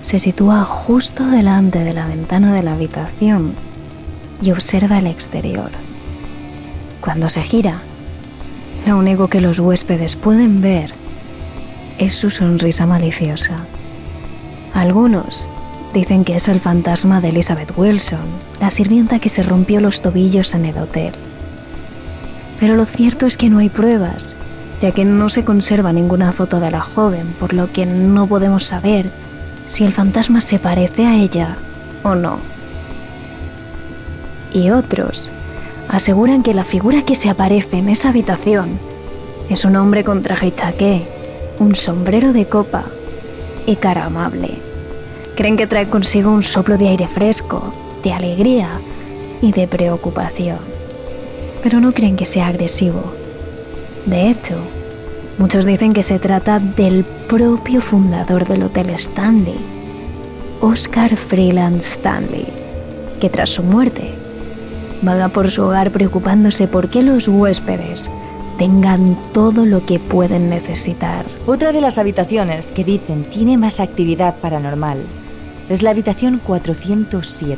se 0.02 0.20
sitúa 0.20 0.64
justo 0.64 1.26
delante 1.26 1.84
de 1.84 1.94
la 1.94 2.08
ventana 2.08 2.54
de 2.54 2.64
la 2.64 2.74
habitación 2.74 3.54
y 4.42 4.52
observa 4.52 5.00
el 5.00 5.08
exterior. 5.08 5.72
Cuando 7.02 7.28
se 7.30 7.42
gira, 7.42 7.82
lo 8.86 8.98
único 8.98 9.28
que 9.28 9.42
los 9.42 9.60
huéspedes 9.60 10.16
pueden 10.16 10.62
ver 10.62 10.94
es 11.98 12.14
su 12.14 12.30
sonrisa 12.30 12.86
maliciosa. 12.86 13.66
Algunos 14.74 15.50
Dicen 15.96 16.26
que 16.26 16.36
es 16.36 16.50
el 16.50 16.60
fantasma 16.60 17.22
de 17.22 17.30
Elizabeth 17.30 17.72
Wilson, 17.78 18.26
la 18.60 18.70
sirvienta 18.70 19.20
que 19.20 19.30
se 19.30 19.44
rompió 19.44 19.80
los 19.80 20.02
tobillos 20.02 20.54
en 20.54 20.66
el 20.66 20.78
hotel. 20.78 21.14
Pero 22.60 22.76
lo 22.76 22.84
cierto 22.84 23.26
es 23.26 23.38
que 23.38 23.50
no 23.50 23.60
hay 23.60 23.70
pruebas, 23.70 24.36
ya 24.82 24.92
que 24.92 25.06
no 25.06 25.30
se 25.30 25.46
conserva 25.46 25.94
ninguna 25.94 26.34
foto 26.34 26.60
de 26.60 26.70
la 26.70 26.82
joven, 26.82 27.34
por 27.40 27.54
lo 27.54 27.72
que 27.72 27.86
no 27.86 28.28
podemos 28.28 28.66
saber 28.66 29.10
si 29.66 29.86
el 29.86 29.94
fantasma 29.94 30.42
se 30.42 30.60
parece 30.60 31.06
a 31.06 31.16
ella 31.16 31.58
o 32.04 32.14
no. 32.14 32.42
Y 34.52 34.72
otros 34.72 35.32
aseguran 35.88 36.44
que 36.44 36.54
la 36.54 36.66
figura 36.66 37.04
que 37.04 37.16
se 37.16 37.30
aparece 37.30 37.78
en 37.78 37.88
esa 37.88 38.10
habitación 38.10 38.82
es 39.50 39.64
un 39.64 39.78
hombre 39.78 40.04
con 40.04 40.22
traje 40.22 40.54
chaqué, 40.54 41.08
un 41.58 41.74
sombrero 41.74 42.34
de 42.34 42.48
copa 42.48 42.84
y 43.66 43.78
cara 43.78 44.04
amable. 44.04 44.75
Creen 45.36 45.58
que 45.58 45.68
trae 45.68 45.90
consigo 45.90 46.32
un 46.32 46.44
soplo 46.44 46.78
de 46.78 46.88
aire 46.88 47.10
fresco, 47.10 47.74
de 48.04 48.14
alegría 48.14 48.80
y 49.42 49.52
de 49.52 49.68
preocupación. 49.68 50.60
Pero 51.62 51.82
no 51.82 51.92
creen 51.92 52.16
que 52.16 52.26
sea 52.26 52.48
agresivo. 52.48 53.04
De 54.06 54.30
hecho, 54.30 54.56
muchos 55.38 55.66
dicen 55.66 55.92
que 55.92 56.04
se 56.04 56.20
trata 56.20 56.62
del 56.62 57.04
propio 57.28 57.82
fundador 57.82 58.48
del 58.48 58.64
Hotel 58.64 58.92
Stanley, 58.92 59.60
Oscar 60.62 61.18
Freeland 61.18 61.82
Stanley, 61.82 62.48
que 63.20 63.30
tras 63.30 63.50
su 63.50 63.62
muerte 63.62 64.14
vaga 65.02 65.28
por 65.28 65.52
su 65.52 65.64
hogar 65.64 65.92
preocupándose 65.92 66.70
por 66.70 66.88
que 66.88 67.04
los 67.04 67.28
huéspedes 67.28 68.10
tengan 68.58 69.22
todo 69.34 69.66
lo 69.66 69.86
que 69.86 70.00
pueden 70.00 70.50
necesitar. 70.50 71.26
Otra 71.46 71.74
de 71.74 71.82
las 71.82 71.98
habitaciones 71.98 72.72
que 72.72 72.86
dicen 72.86 73.26
tiene 73.26 73.58
más 73.58 73.82
actividad 73.82 74.38
paranormal 74.40 75.25
es 75.70 75.82
la 75.82 75.92
habitación 75.92 76.40
407. 76.46 77.58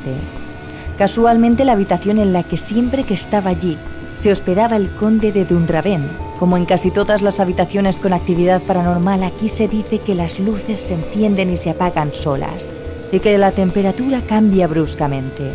casualmente 0.98 1.66
la 1.66 1.74
habitación 1.74 2.18
en 2.18 2.34
la 2.34 2.44
que 2.44 2.58
siempre 2.58 3.04
que 3.04 3.14
estaba 3.14 3.52
allí 3.52 3.78
se 4.14 4.32
hospedaba 4.32 4.78
el 4.78 4.90
conde 4.96 5.32
de 5.32 5.46
Dunraven. 5.46 6.10
Como 6.40 6.58
en 6.58 6.66
casi 6.66 6.90
todas 6.90 7.22
las 7.22 7.40
habitaciones 7.40 8.00
con 8.00 8.14
actividad 8.14 8.64
paranormal, 8.64 9.24
aquí 9.24 9.48
se 9.48 9.68
dice 9.68 10.00
que 10.00 10.16
las 10.16 10.40
luces 10.40 10.80
se 10.80 10.96
encienden 10.96 11.52
y 11.52 11.58
se 11.58 11.70
apagan 11.70 12.14
solas 12.14 12.76
y 13.12 13.20
que 13.20 13.38
la 13.38 13.52
temperatura 13.52 14.22
cambia 14.26 14.68
bruscamente. 14.68 15.52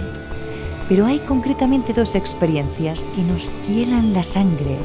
Pero 0.89 1.07
hay 1.07 1.19
concretamente 1.21 1.93
dos 1.93 2.15
experiencias 2.15 3.09
que 3.15 3.23
nos 3.23 3.53
hielan 3.67 4.13
la 4.13 4.23
sangre. 4.23 4.79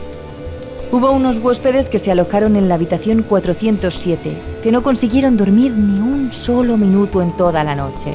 Hubo 0.89 1.11
unos 1.11 1.39
huéspedes 1.39 1.89
que 1.89 1.99
se 1.99 2.11
alojaron 2.11 2.55
en 2.55 2.69
la 2.69 2.75
habitación 2.75 3.21
407, 3.23 4.37
que 4.63 4.71
no 4.71 4.83
consiguieron 4.83 5.35
dormir 5.35 5.73
ni 5.73 5.99
un 5.99 6.31
solo 6.31 6.77
minuto 6.77 7.21
en 7.21 7.35
toda 7.35 7.65
la 7.65 7.75
noche. 7.75 8.11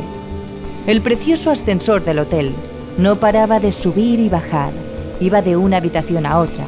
El 0.86 1.02
precioso 1.02 1.50
ascensor 1.50 2.02
del 2.02 2.20
hotel 2.20 2.54
no 2.96 3.16
paraba 3.16 3.60
de 3.60 3.72
subir 3.72 4.20
y 4.20 4.30
bajar, 4.30 4.72
iba 5.20 5.42
de 5.42 5.54
una 5.54 5.76
habitación 5.76 6.24
a 6.24 6.38
otra, 6.38 6.64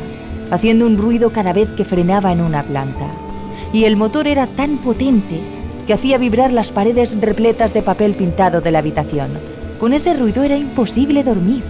haciendo 0.51 0.85
un 0.85 0.99
ruido 0.99 1.31
cada 1.31 1.55
vez 1.55 1.71
que 1.71 1.87
frenaba 1.87 2.33
en 2.33 2.43
una 2.43 2.63
planta. 2.63 3.11
Y 3.73 3.85
el 3.85 3.97
motor 3.97 4.29
era 4.29 4.47
tan 4.47 4.77
potente 4.77 5.43
que 5.87 5.95
hacía 5.95 6.19
vibrar 6.19 6.53
las 6.53 6.71
paredes 6.71 7.19
repletas 7.19 7.73
de 7.73 7.83
papel 7.83 8.15
pintado 8.15 8.61
de 8.61 8.71
la 8.71 8.81
habitación. 8.81 9.31
Con 9.81 9.95
ese 9.95 10.13
ruido 10.13 10.43
era 10.43 10.57
imposible 10.57 11.25
dormir. 11.25 11.65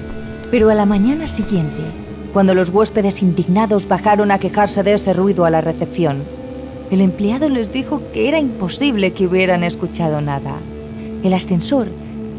Pero 0.50 0.70
a 0.70 0.74
la 0.74 0.86
mañana 0.86 1.26
siguiente, 1.26 1.82
cuando 2.34 2.54
los 2.54 2.70
huéspedes 2.70 3.22
indignados 3.22 3.86
bajaron 3.86 4.32
a 4.32 4.40
quejarse 4.40 4.82
de 4.82 4.94
ese 4.94 5.12
ruido 5.12 5.44
a 5.44 5.50
la 5.50 5.60
recepción, 5.60 6.24
el 6.90 7.00
empleado 7.00 7.48
les 7.48 7.72
dijo 7.72 8.02
que 8.12 8.28
era 8.28 8.40
imposible 8.40 9.12
que 9.12 9.26
hubieran 9.28 9.62
escuchado 9.62 10.20
nada. 10.20 10.56
El 11.22 11.32
ascensor 11.32 11.88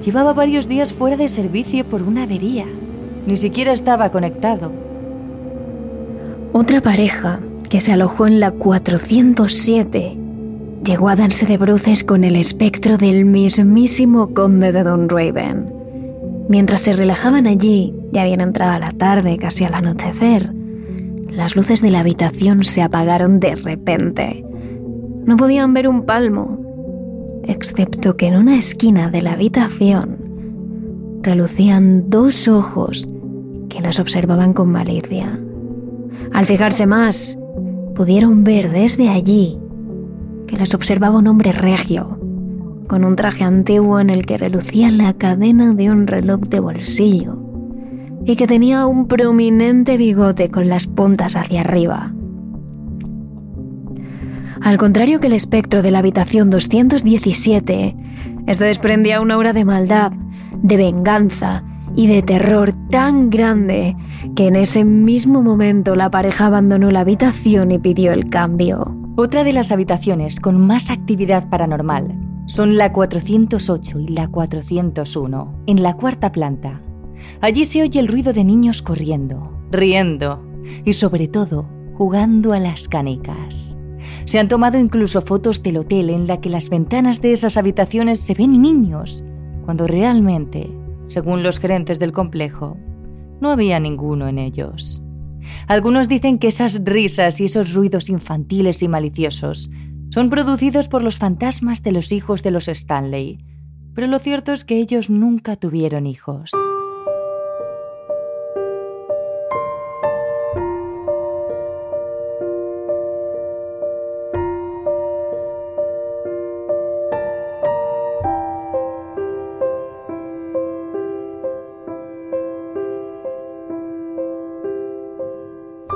llevaba 0.04 0.34
varios 0.34 0.68
días 0.68 0.92
fuera 0.92 1.16
de 1.16 1.30
servicio 1.30 1.86
por 1.86 2.02
una 2.04 2.24
avería. 2.24 2.66
Ni 3.26 3.38
siquiera 3.38 3.72
estaba 3.72 4.12
conectado. 4.12 4.72
Otra 6.52 6.82
pareja 6.82 7.40
que 7.70 7.80
se 7.80 7.94
alojó 7.94 8.28
en 8.28 8.42
la 8.42 8.52
407 8.52 10.18
llegó 10.84 11.08
a 11.08 11.16
darse 11.16 11.46
de 11.46 11.58
bruces 11.58 12.04
con 12.04 12.26
el 12.26 12.36
espectro 12.36 12.98
del 12.98 13.24
mismísimo 13.24 14.34
conde 14.34 14.74
de 14.74 14.84
Don 14.84 15.08
Raven. 15.08 15.75
Mientras 16.48 16.82
se 16.82 16.94
relajaban 16.94 17.48
allí, 17.48 17.94
ya 18.12 18.22
habían 18.22 18.42
entrado 18.42 18.78
la 18.80 18.92
tarde, 18.92 19.38
casi 19.38 19.64
al 19.64 19.74
anochecer, 19.74 20.54
las 21.30 21.56
luces 21.56 21.82
de 21.82 21.92
la 21.92 22.02
habitación 22.02 22.64
se 22.64 22.82
apagaron 22.82 23.40
de 23.40 23.56
repente. 23.56 24.46
No 25.26 25.38
podían 25.38 25.74
ver 25.74 25.88
un 25.88 26.06
palmo, 26.06 26.60
excepto 27.44 28.16
que 28.16 28.28
en 28.28 28.36
una 28.38 28.58
esquina 28.58 29.10
de 29.10 29.22
la 29.22 29.34
habitación 29.34 30.18
relucían 31.22 32.10
dos 32.10 32.48
ojos 32.48 33.08
que 33.70 33.82
los 33.82 34.00
observaban 34.00 34.54
con 34.54 34.72
malicia. 34.72 35.40
Al 36.32 36.46
fijarse 36.46 36.86
más, 36.86 37.38
pudieron 37.96 38.44
ver 38.44 38.72
desde 38.72 39.10
allí 39.10 39.58
que 40.48 40.58
les 40.58 40.74
observaba 40.76 41.18
un 41.18 41.28
hombre 41.28 41.52
regio, 41.52 42.20
con 42.88 43.04
un 43.04 43.16
traje 43.16 43.44
antiguo 43.44 44.00
en 44.00 44.10
el 44.10 44.26
que 44.26 44.38
relucía 44.38 44.92
la 44.92 45.14
cadena 45.14 45.74
de 45.74 45.90
un 45.90 46.08
reloj 46.08 46.42
de 46.42 46.60
bolsillo 46.60 47.38
y 48.26 48.36
que 48.36 48.48
tenía 48.48 48.86
un 48.88 49.08
prominente 49.08 49.98
bigote 49.98 50.50
con 50.50 50.68
las 50.68 50.88
puntas 50.88 51.36
hacia 51.36 51.62
arriba. 51.62 52.12
Al 54.62 54.78
contrario 54.78 55.20
que 55.20 55.28
el 55.28 55.34
espectro 55.34 55.84
de 55.84 55.92
la 55.92 56.00
habitación 56.00 56.50
217, 56.50 57.96
este 58.48 58.64
desprendía 58.64 59.22
una 59.22 59.36
aura 59.36 59.54
de 59.54 59.64
maldad, 59.64 60.12
de 60.64 60.78
venganza 60.78 61.64
y 61.96 62.08
de 62.08 62.24
terror 62.24 62.74
tan 62.90 63.30
grande 63.30 63.96
que 64.36 64.48
en 64.48 64.56
ese 64.56 64.84
mismo 64.84 65.44
momento 65.44 65.96
la 65.96 66.10
pareja 66.10 66.48
abandonó 66.48 66.90
la 66.90 67.02
habitación 67.02 67.72
y 67.72 67.78
pidió 67.78 68.12
el 68.12 68.30
cambio. 68.30 68.96
Otra 69.18 69.44
de 69.44 69.54
las 69.54 69.72
habitaciones 69.72 70.40
con 70.40 70.60
más 70.60 70.90
actividad 70.90 71.48
paranormal 71.48 72.25
son 72.48 72.78
la 72.78 72.92
408 72.94 74.00
y 74.00 74.08
la 74.08 74.28
401, 74.28 75.64
en 75.68 75.84
la 75.84 75.94
cuarta 75.96 76.32
planta. 76.32 76.82
Allí 77.42 77.66
se 77.66 77.82
oye 77.82 78.00
el 78.00 78.08
ruido 78.08 78.34
de 78.34 78.44
niños 78.44 78.82
corriendo, 78.82 79.52
riendo 79.72 80.44
y 80.84 80.94
sobre 80.94 81.28
todo 81.28 81.68
jugando 81.96 82.54
a 82.54 82.60
las 82.60 82.88
canicas. 82.88 83.76
Se 84.26 84.40
han 84.40 84.48
tomado 84.48 84.78
incluso 84.78 85.22
fotos 85.22 85.64
del 85.64 85.78
hotel 85.78 86.10
en 86.10 86.28
la 86.28 86.42
que 86.42 86.50
las 86.50 86.70
ventanas 86.70 87.22
de 87.22 87.32
esas 87.32 87.58
habitaciones 87.58 88.20
se 88.20 88.34
ven 88.34 88.62
niños, 88.62 89.24
cuando 89.66 89.88
realmente, 89.88 90.70
según 91.08 91.42
los 91.42 91.60
gerentes 91.60 92.00
del 92.00 92.12
complejo, 92.12 92.78
no 93.42 93.52
había 93.52 93.80
ninguno 93.80 94.28
en 94.28 94.40
ellos. 94.40 95.02
Algunos 95.68 96.08
dicen 96.08 96.40
que 96.40 96.48
esas 96.48 96.82
risas 96.84 97.40
y 97.40 97.46
esos 97.46 97.74
ruidos 97.74 98.10
infantiles 98.10 98.82
y 98.84 98.88
maliciosos 98.88 99.70
son 100.10 100.30
producidos 100.30 100.88
por 100.88 101.04
los 101.04 101.18
fantasmas 101.18 101.84
de 101.84 101.92
los 101.92 102.12
hijos 102.12 102.44
de 102.44 102.52
los 102.52 102.68
Stanley, 102.68 103.44
pero 103.94 104.08
lo 104.08 104.20
cierto 104.20 104.52
es 104.52 104.66
que 104.66 104.78
ellos 104.78 105.10
nunca 105.10 105.56
tuvieron 105.56 106.06
hijos. 106.06 106.52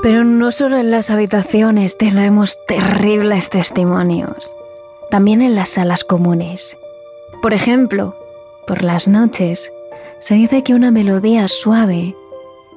Pero 0.10 0.24
no 0.24 0.52
solo 0.52 0.78
en 0.78 0.90
las 0.90 1.12
habitaciones 1.12 1.96
tenemos 1.96 2.58
terribles 2.66 3.52
testimonios, 3.52 4.56
también 5.12 5.44
en 5.44 5.54
las 5.54 5.70
salas 5.70 6.04
comunes. 6.04 6.76
Por 7.44 7.54
ejemplo, 7.54 8.16
por 8.66 8.82
las 8.82 9.08
noches 9.08 9.72
se 10.20 10.34
dice 10.34 10.64
que 10.64 10.74
una 10.74 10.90
melodía 10.90 11.48
suave 11.48 12.16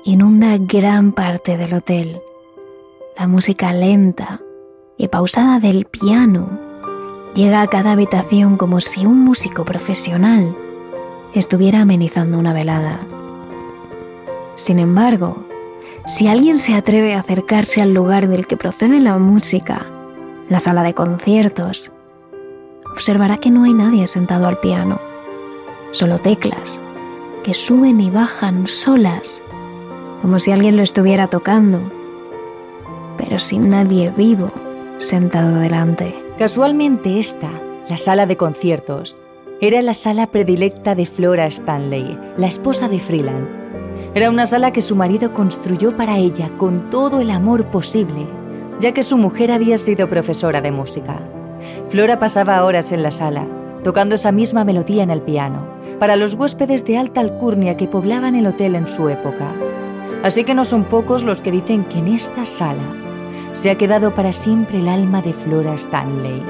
inunda 0.05 0.59
gran 0.59 1.13
parte 1.13 1.57
del 1.57 1.73
hotel. 1.73 2.21
La 3.19 3.27
música 3.27 3.73
lenta 3.73 4.43
y 4.99 5.09
pausada 5.09 5.59
del 5.59 5.87
piano 5.87 6.51
llega 7.35 7.63
a 7.63 7.67
cada 7.67 7.93
habitación 7.93 8.59
como 8.59 8.83
si 8.83 9.07
un 9.07 9.25
músico 9.25 9.65
profesional 9.65 10.55
estuviera 11.33 11.81
amenizando 11.81 12.39
una 12.39 12.53
velada. 12.53 13.01
Sin 14.55 14.79
embargo, 14.79 15.47
si 16.07 16.27
alguien 16.27 16.59
se 16.59 16.75
atreve 16.75 17.15
a 17.15 17.21
acercarse 17.21 17.81
al 17.81 17.95
lugar 17.95 18.29
del 18.29 18.47
que 18.47 18.57
procede 18.57 19.01
la 19.01 19.19
música, 19.19 19.87
la 20.49 20.59
sala 20.59 20.83
de 20.83 20.95
conciertos, 20.95 21.93
observará 22.91 23.37
que 23.37 23.51
no 23.51 23.65
hay 23.65 23.73
nadie 23.73 24.07
sentado 24.07 24.47
al 24.49 24.59
piano, 24.59 24.99
solo 25.93 26.19
teclas 26.19 26.81
que 27.45 27.55
suben 27.55 28.01
y 28.01 28.11
bajan 28.11 28.67
solas, 28.67 29.43
como 30.23 30.39
si 30.39 30.51
alguien 30.53 30.77
lo 30.77 30.83
estuviera 30.83 31.29
tocando, 31.29 31.81
pero 33.17 33.39
sin 33.39 33.71
nadie 33.71 34.13
vivo 34.17 34.51
sentado 34.99 35.59
delante. 35.59 36.15
Casualmente 36.39 37.19
esta, 37.19 37.51
la 37.89 37.99
sala 37.99 38.27
de 38.27 38.37
conciertos, 38.37 39.17
era 39.61 39.83
la 39.83 39.95
sala 39.95 40.29
predilecta 40.29 40.95
de 40.95 41.07
Flora 41.07 41.47
Stanley, 41.47 42.17
la 42.37 42.47
esposa 42.47 42.89
de 42.89 43.01
Freeland 43.01 43.62
era 44.15 44.29
una 44.29 44.45
sala 44.45 44.73
que 44.73 44.83
su 44.83 44.95
marido 44.95 45.33
construyó 45.33 45.97
para 45.97 46.19
ella 46.19 46.51
con 46.59 46.91
todo 46.91 47.21
el 47.21 47.31
amor 47.31 47.67
posible, 47.71 48.27
ya 48.79 48.93
que 48.93 49.03
su 49.03 49.17
mujer 49.17 49.51
había 49.51 49.79
sido 49.79 50.09
profesora 50.11 50.61
de 50.61 50.71
música. 50.71 51.19
Flora 51.89 52.19
pasaba 52.19 52.63
horas 52.63 52.93
en 52.93 53.03
la 53.03 53.11
sala, 53.11 53.47
tocando 53.83 54.17
esa 54.17 54.31
misma 54.31 54.65
melodía 54.65 55.03
en 55.03 55.11
el 55.11 55.23
piano, 55.23 55.67
para 55.99 56.17
los 56.17 56.35
huéspedes 56.35 56.85
de 56.85 56.99
alta 56.99 57.21
alcurnia 57.21 57.79
que 57.79 57.89
poblaban 57.89 58.35
el 58.35 58.47
hotel 58.47 58.75
en 58.75 58.87
su 58.87 59.09
época. 59.09 59.49
Así 60.23 60.45
que 60.45 60.55
no 60.55 60.67
son 60.67 60.85
pocos 60.85 61.25
los 61.25 61.41
que 61.41 61.51
dicen 61.51 61.85
que 61.85 61.99
en 61.99 62.09
esta 62.09 62.45
sala 62.45 62.83
se 63.55 63.71
ha 63.71 63.79
quedado 63.79 64.15
para 64.15 64.35
siempre 64.35 64.81
el 64.81 64.89
alma 64.89 65.23
de 65.23 65.33
Flora 65.33 65.75
Stanley 65.75 66.43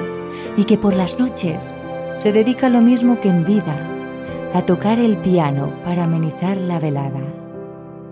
y 0.56 0.64
que 0.64 0.78
por 0.78 0.94
las 0.94 1.18
noches 1.18 1.72
se 2.18 2.32
dedica 2.32 2.68
lo 2.68 2.80
mismo 2.80 3.20
que 3.20 3.28
en 3.28 3.44
vida, 3.44 3.76
a 4.52 4.62
tocar 4.62 4.98
el 4.98 5.16
piano 5.18 5.72
para 5.84 6.04
amenizar 6.04 6.56
la 6.56 6.78
velada. 6.78 7.41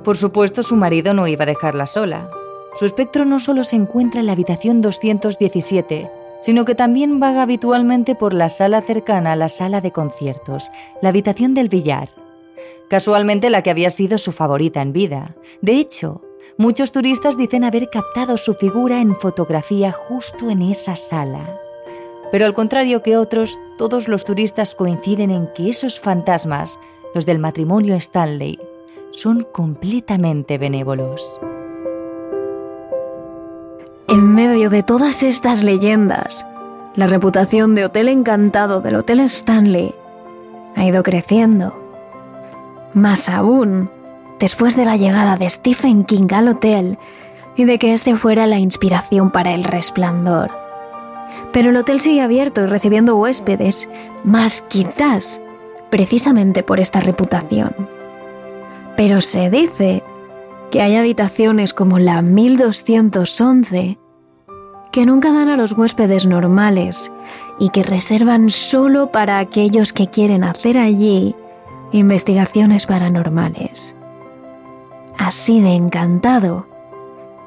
Por 0.05 0.16
supuesto, 0.16 0.62
su 0.62 0.76
marido 0.76 1.12
no 1.12 1.26
iba 1.26 1.42
a 1.42 1.46
dejarla 1.46 1.86
sola. 1.86 2.30
Su 2.74 2.86
espectro 2.86 3.24
no 3.24 3.38
solo 3.38 3.64
se 3.64 3.76
encuentra 3.76 4.20
en 4.20 4.26
la 4.26 4.32
habitación 4.32 4.80
217, 4.80 6.11
sino 6.40 6.64
que 6.64 6.74
también 6.74 7.20
vaga 7.20 7.42
habitualmente 7.42 8.14
por 8.14 8.32
la 8.32 8.48
sala 8.48 8.80
cercana 8.80 9.32
a 9.32 9.36
la 9.36 9.48
sala 9.48 9.80
de 9.80 9.92
conciertos, 9.92 10.70
la 11.03 11.11
habitación 11.11 11.53
del 11.55 11.68
billar. 11.68 12.09
Casualmente 12.88 13.51
la 13.51 13.62
que 13.62 13.70
había 13.70 13.90
sido 13.90 14.18
su 14.18 14.32
favorita 14.32 14.80
en 14.80 14.92
vida. 14.92 15.36
De 15.61 15.74
hecho, 15.74 16.22
muchos 16.57 16.92
turistas 16.92 17.36
dicen 17.36 17.62
haber 17.62 17.90
captado 17.90 18.36
su 18.36 18.55
figura 18.55 19.01
en 19.01 19.14
fotografía 19.16 19.92
justo 19.92 20.48
en 20.48 20.62
esa 20.62 20.96
sala. 20.96 21.61
Pero 22.32 22.46
al 22.46 22.55
contrario 22.55 23.03
que 23.03 23.16
otros, 23.16 23.59
todos 23.76 24.09
los 24.09 24.24
turistas 24.24 24.74
coinciden 24.74 25.30
en 25.30 25.48
que 25.55 25.68
esos 25.68 26.01
fantasmas 26.01 26.78
los 27.14 27.26
del 27.26 27.38
matrimonio 27.38 27.96
Stanley, 27.96 28.59
son 29.12 29.46
completamente 29.52 30.58
benévolos. 30.58 31.40
En 34.08 34.34
medio 34.34 34.70
de 34.70 34.82
todas 34.82 35.22
estas 35.22 35.62
leyendas, 35.62 36.46
la 36.96 37.06
reputación 37.06 37.74
de 37.74 37.84
Hotel 37.84 38.08
Encantado 38.08 38.80
del 38.80 38.96
Hotel 38.96 39.20
Stanley 39.20 39.94
ha 40.74 40.84
ido 40.84 41.02
creciendo. 41.02 41.76
Más 42.92 43.28
aún, 43.28 43.88
después 44.38 44.76
de 44.76 44.84
la 44.84 44.96
llegada 44.96 45.36
de 45.36 45.48
Stephen 45.48 46.04
King 46.04 46.28
al 46.34 46.48
hotel 46.48 46.98
y 47.56 47.64
de 47.64 47.78
que 47.78 47.94
este 47.94 48.16
fuera 48.16 48.46
la 48.46 48.58
inspiración 48.58 49.30
para 49.30 49.52
el 49.52 49.64
resplandor. 49.64 50.50
Pero 51.52 51.70
el 51.70 51.76
hotel 51.76 52.00
sigue 52.00 52.22
abierto 52.22 52.62
y 52.62 52.66
recibiendo 52.66 53.16
huéspedes, 53.16 53.88
más 54.24 54.62
quizás 54.62 55.40
precisamente 55.90 56.62
por 56.62 56.80
esta 56.80 57.00
reputación. 57.00 57.99
Pero 59.01 59.22
se 59.22 59.48
dice 59.48 60.03
que 60.70 60.82
hay 60.82 60.94
habitaciones 60.94 61.72
como 61.72 61.98
la 61.98 62.20
1211 62.20 63.98
que 64.92 65.07
nunca 65.07 65.32
dan 65.32 65.48
a 65.48 65.57
los 65.57 65.72
huéspedes 65.72 66.26
normales 66.26 67.11
y 67.59 67.70
que 67.70 67.82
reservan 67.82 68.51
solo 68.51 69.11
para 69.11 69.38
aquellos 69.38 69.94
que 69.94 70.09
quieren 70.09 70.44
hacer 70.44 70.76
allí 70.76 71.34
investigaciones 71.92 72.84
paranormales. 72.84 73.96
Así 75.16 75.62
de 75.62 75.72
encantado 75.72 76.66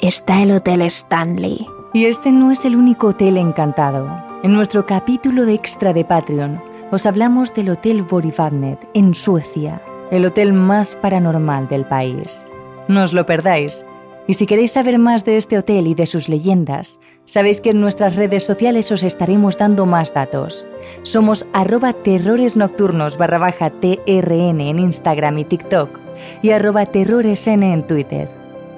está 0.01 0.41
el 0.41 0.53
Hotel 0.53 0.81
Stanley. 0.81 1.67
Y 1.93 2.05
este 2.05 2.31
no 2.31 2.49
es 2.49 2.65
el 2.65 2.75
único 2.75 3.09
hotel 3.09 3.37
encantado. 3.37 4.09
En 4.41 4.53
nuestro 4.53 4.87
capítulo 4.87 5.45
de 5.45 5.53
extra 5.53 5.93
de 5.93 6.03
Patreon 6.03 6.59
os 6.89 7.05
hablamos 7.05 7.53
del 7.53 7.69
Hotel 7.69 8.01
Borivadnet 8.01 8.89
en 8.95 9.13
Suecia, 9.13 9.83
el 10.13 10.25
hotel 10.25 10.53
más 10.53 10.95
paranormal 10.95 11.67
del 11.67 11.85
país. 11.85 12.47
No 12.87 13.03
os 13.03 13.13
lo 13.13 13.25
perdáis. 13.25 13.83
Y 14.27 14.35
si 14.35 14.45
queréis 14.45 14.71
saber 14.71 14.99
más 14.99 15.25
de 15.25 15.37
este 15.37 15.57
hotel 15.57 15.87
y 15.87 15.95
de 15.95 16.05
sus 16.05 16.29
leyendas, 16.29 16.99
sabéis 17.25 17.59
que 17.59 17.71
en 17.71 17.81
nuestras 17.81 18.15
redes 18.15 18.45
sociales 18.45 18.91
os 18.91 19.03
estaremos 19.03 19.57
dando 19.57 19.85
más 19.85 20.13
datos. 20.13 20.65
Somos 21.01 21.45
arroba 21.51 21.93
terroresnocturnos 21.93 23.17
barra 23.17 23.39
baja 23.39 23.69
TRN 23.69 24.61
en 24.61 24.79
Instagram 24.79 25.39
y 25.39 25.45
TikTok 25.45 25.99
y 26.41 26.51
arroba 26.51 26.85
terroresn 26.85 27.63
en 27.63 27.85
Twitter. 27.85 28.29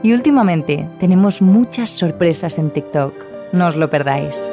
Y 0.01 0.13
últimamente 0.13 0.88
tenemos 0.99 1.41
muchas 1.41 1.89
sorpresas 1.89 2.57
en 2.57 2.71
TikTok. 2.71 3.13
No 3.51 3.67
os 3.67 3.75
lo 3.75 3.89
perdáis. 3.89 4.51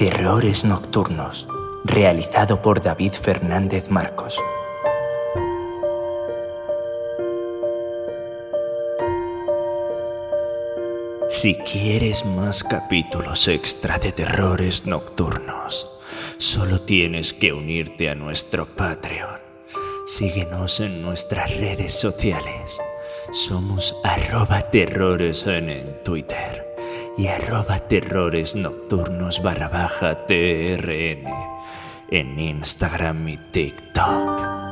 Terrores 0.00 0.64
Nocturnos, 0.64 1.46
realizado 1.84 2.62
por 2.62 2.82
David 2.82 3.12
Fernández 3.12 3.90
Marcos. 3.90 4.40
Si 11.28 11.54
quieres 11.54 12.24
más 12.24 12.64
capítulos 12.64 13.46
extra 13.46 13.98
de 13.98 14.12
Terrores 14.12 14.86
Nocturnos, 14.86 16.00
solo 16.38 16.80
tienes 16.80 17.34
que 17.34 17.52
unirte 17.52 18.08
a 18.08 18.14
nuestro 18.14 18.64
Patreon. 18.64 19.38
Síguenos 20.06 20.80
en 20.80 21.02
nuestras 21.02 21.54
redes 21.58 21.92
sociales. 21.92 22.80
Somos 23.32 23.94
arroba 24.02 24.62
terrores 24.70 25.46
en 25.46 26.02
Twitter 26.02 26.69
y 27.20 27.26
arroba 27.28 27.80
terrores 27.80 28.56
nocturnos 28.56 29.42
barra 29.42 29.68
baja 29.68 30.24
TRN 30.24 31.26
en 32.10 32.40
Instagram 32.40 33.28
y 33.28 33.36
TikTok. 33.36 34.69